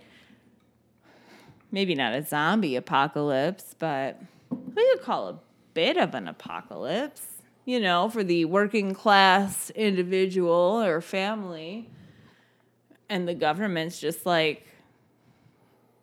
maybe 1.71 1.93
not 1.93 2.13
a 2.13 2.23
zombie 2.25 2.77
apocalypse, 2.77 3.75
but 3.77 4.19
we 4.49 4.89
could 4.93 5.03
call 5.03 5.27
a 5.29 5.39
bit 5.73 5.97
of 5.97 6.13
an 6.15 6.27
apocalypse. 6.27 7.21
You 7.65 7.79
know, 7.79 8.09
for 8.09 8.23
the 8.23 8.45
working 8.45 8.93
class 8.95 9.69
individual 9.71 10.81
or 10.81 10.99
family, 10.99 11.87
and 13.07 13.27
the 13.27 13.35
government's 13.35 13.99
just 13.99 14.25
like, 14.25 14.65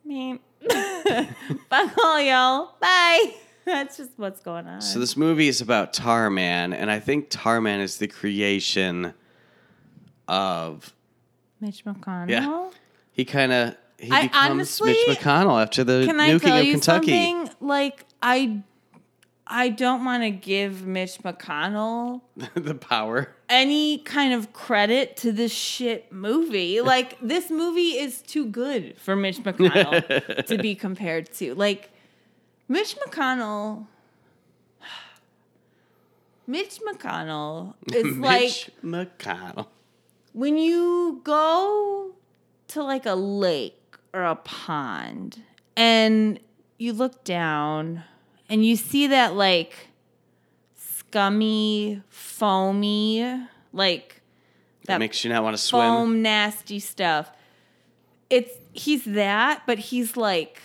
me, 0.05 0.39
fuck 0.71 1.99
all 1.99 2.21
y'all, 2.21 2.75
bye. 2.81 3.35
That's 3.65 3.97
just 3.99 4.13
what's 4.17 4.41
going 4.41 4.67
on. 4.67 4.81
So 4.81 4.99
this 5.01 5.17
movie 5.17 5.49
is 5.49 5.61
about 5.61 5.93
Tarman, 5.93 6.73
and 6.73 6.91
I 6.91 7.01
think 7.01 7.29
Tarman 7.29 7.81
is 7.81 7.99
the 7.99 8.07
creation 8.07 9.13
of 10.27 10.95
Mitch 11.61 11.85
McConnell. 11.85 12.29
Yeah. 12.31 12.71
he 13.13 13.25
kind 13.25 13.53
of 13.53 13.77
he 13.99 14.11
I 14.13 14.23
becomes 14.23 14.51
honestly- 14.53 14.93
Mitch 15.09 15.19
McConnell 15.19 15.61
after 15.61 15.83
the 15.85 16.05
Can 16.07 16.21
I 16.21 16.31
nuking 16.31 16.41
tell 16.43 16.59
of 16.59 16.65
you 16.65 16.73
Kentucky. 16.75 17.07
something? 17.27 17.51
Like 17.67 18.07
I, 18.23 18.63
I 19.51 19.71
don't 19.71 20.05
want 20.05 20.23
to 20.25 20.31
give 20.31 20.87
Mitch 20.87 21.19
McConnell 21.21 22.21
the 22.55 22.75
power. 22.75 23.35
any 23.49 23.99
kind 23.99 24.35
of 24.35 24.53
credit 24.53 25.17
to 25.19 25.33
this 25.33 25.53
shit 25.53 26.13
movie. 26.13 26.81
Like 26.89 27.19
this 27.21 27.51
movie 27.51 27.99
is 27.99 28.21
too 28.23 28.45
good 28.47 28.99
for 28.99 29.17
Mitch 29.17 29.39
McConnell 29.39 30.47
to 30.47 30.59
be 30.59 30.75
compared 30.87 31.33
to. 31.35 31.55
Like 31.55 31.91
Mitch 32.69 32.97
McConnell. 32.99 33.87
Mitch 36.47 36.81
McConnell 36.87 37.75
is 37.93 38.17
like 38.19 38.43
Mitch 38.43 38.71
McConnell. 38.85 39.67
when 40.33 40.57
you 40.59 41.21
go 41.25 42.13
to 42.69 42.83
like 42.83 43.07
a 43.07 43.15
lake 43.15 43.97
or 44.13 44.25
a 44.25 44.37
pond 44.37 45.43
and 45.77 46.39
you 46.79 46.93
look 46.93 47.25
down 47.25 48.05
and 48.49 48.65
you 48.65 48.77
see 48.77 49.09
that 49.09 49.35
like 49.35 49.75
scummy, 50.75 52.03
foamy, 52.09 53.41
like 53.73 54.21
That 54.87 54.99
makes 54.99 55.25
you 55.25 55.31
not 55.31 55.43
want 55.43 55.57
to 55.57 55.63
swim. 55.63 55.81
foam 55.83 56.23
nasty 56.23 56.79
stuff. 56.81 57.31
It's 58.31 58.53
he's 58.73 59.05
that, 59.05 59.63
but 59.67 59.79
he's 59.79 60.17
like 60.17 60.61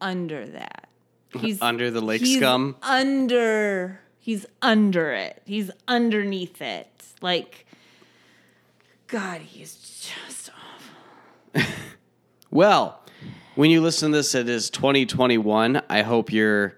under 0.00 0.46
that. 0.46 0.88
Uh-huh. 1.34 1.44
He's 1.44 1.60
Under 1.60 1.90
the 1.90 2.00
lake 2.00 2.20
he's 2.22 2.38
scum. 2.38 2.76
Under 2.82 4.00
he's 4.18 4.46
under 4.62 5.12
it. 5.12 5.42
He's 5.44 5.70
underneath 5.86 6.62
it. 6.62 6.88
Like 7.20 7.66
God, 9.08 9.40
he's 9.40 9.74
just 9.76 10.50
awful. 10.50 11.72
Well, 12.50 13.02
when 13.56 13.70
you 13.70 13.82
listen 13.82 14.10
to 14.12 14.16
this, 14.18 14.34
it 14.34 14.48
is 14.48 14.70
2021. 14.70 15.82
I 15.90 16.00
hope 16.00 16.32
your 16.32 16.77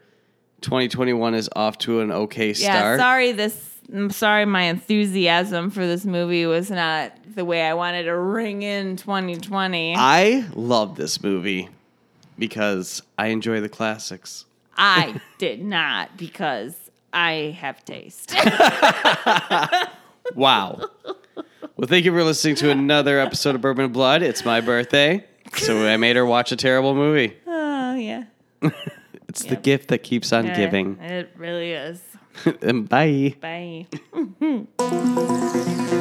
2021 0.60 1.34
is 1.34 1.48
off 1.54 1.78
to 1.78 2.00
an 2.00 2.10
okay 2.12 2.52
start. 2.52 2.74
Yeah, 2.74 2.96
sorry 2.96 3.32
this 3.32 3.68
I'm 3.92 4.10
sorry 4.10 4.44
my 4.44 4.62
enthusiasm 4.62 5.70
for 5.70 5.86
this 5.86 6.04
movie 6.04 6.46
was 6.46 6.70
not 6.70 7.12
the 7.34 7.44
way 7.44 7.62
I 7.62 7.74
wanted 7.74 8.04
to 8.04 8.16
ring 8.16 8.62
in 8.62 8.96
2020. 8.96 9.96
I 9.96 10.46
love 10.54 10.96
this 10.96 11.22
movie 11.22 11.68
because 12.38 13.02
I 13.18 13.28
enjoy 13.28 13.60
the 13.60 13.68
classics. 13.68 14.44
I 14.76 15.20
did 15.38 15.64
not 15.64 16.16
because 16.16 16.76
I 17.12 17.56
have 17.60 17.84
taste. 17.84 18.34
Wow. 20.34 20.80
well, 21.76 21.88
thank 21.88 22.04
you 22.04 22.12
for 22.12 22.22
listening 22.22 22.54
to 22.56 22.70
another 22.70 23.18
episode 23.18 23.54
of 23.54 23.60
Bourbon 23.60 23.86
and 23.86 23.94
Blood. 23.94 24.22
It's 24.22 24.44
my 24.44 24.60
birthday, 24.60 25.24
so 25.54 25.86
I 25.86 25.96
made 25.96 26.16
her 26.16 26.24
watch 26.24 26.52
a 26.52 26.56
terrible 26.56 26.94
movie. 26.94 27.36
oh 27.46 27.94
yeah. 27.94 28.24
It's 29.30 29.44
yep. 29.44 29.50
the 29.50 29.56
gift 29.62 29.88
that 29.90 29.98
keeps 29.98 30.32
on 30.32 30.46
yeah, 30.46 30.56
giving. 30.56 30.98
It 30.98 31.30
really 31.36 31.70
is. 31.70 32.02
And 32.62 32.88
Bye. 32.88 33.36
Bye. 33.40 33.86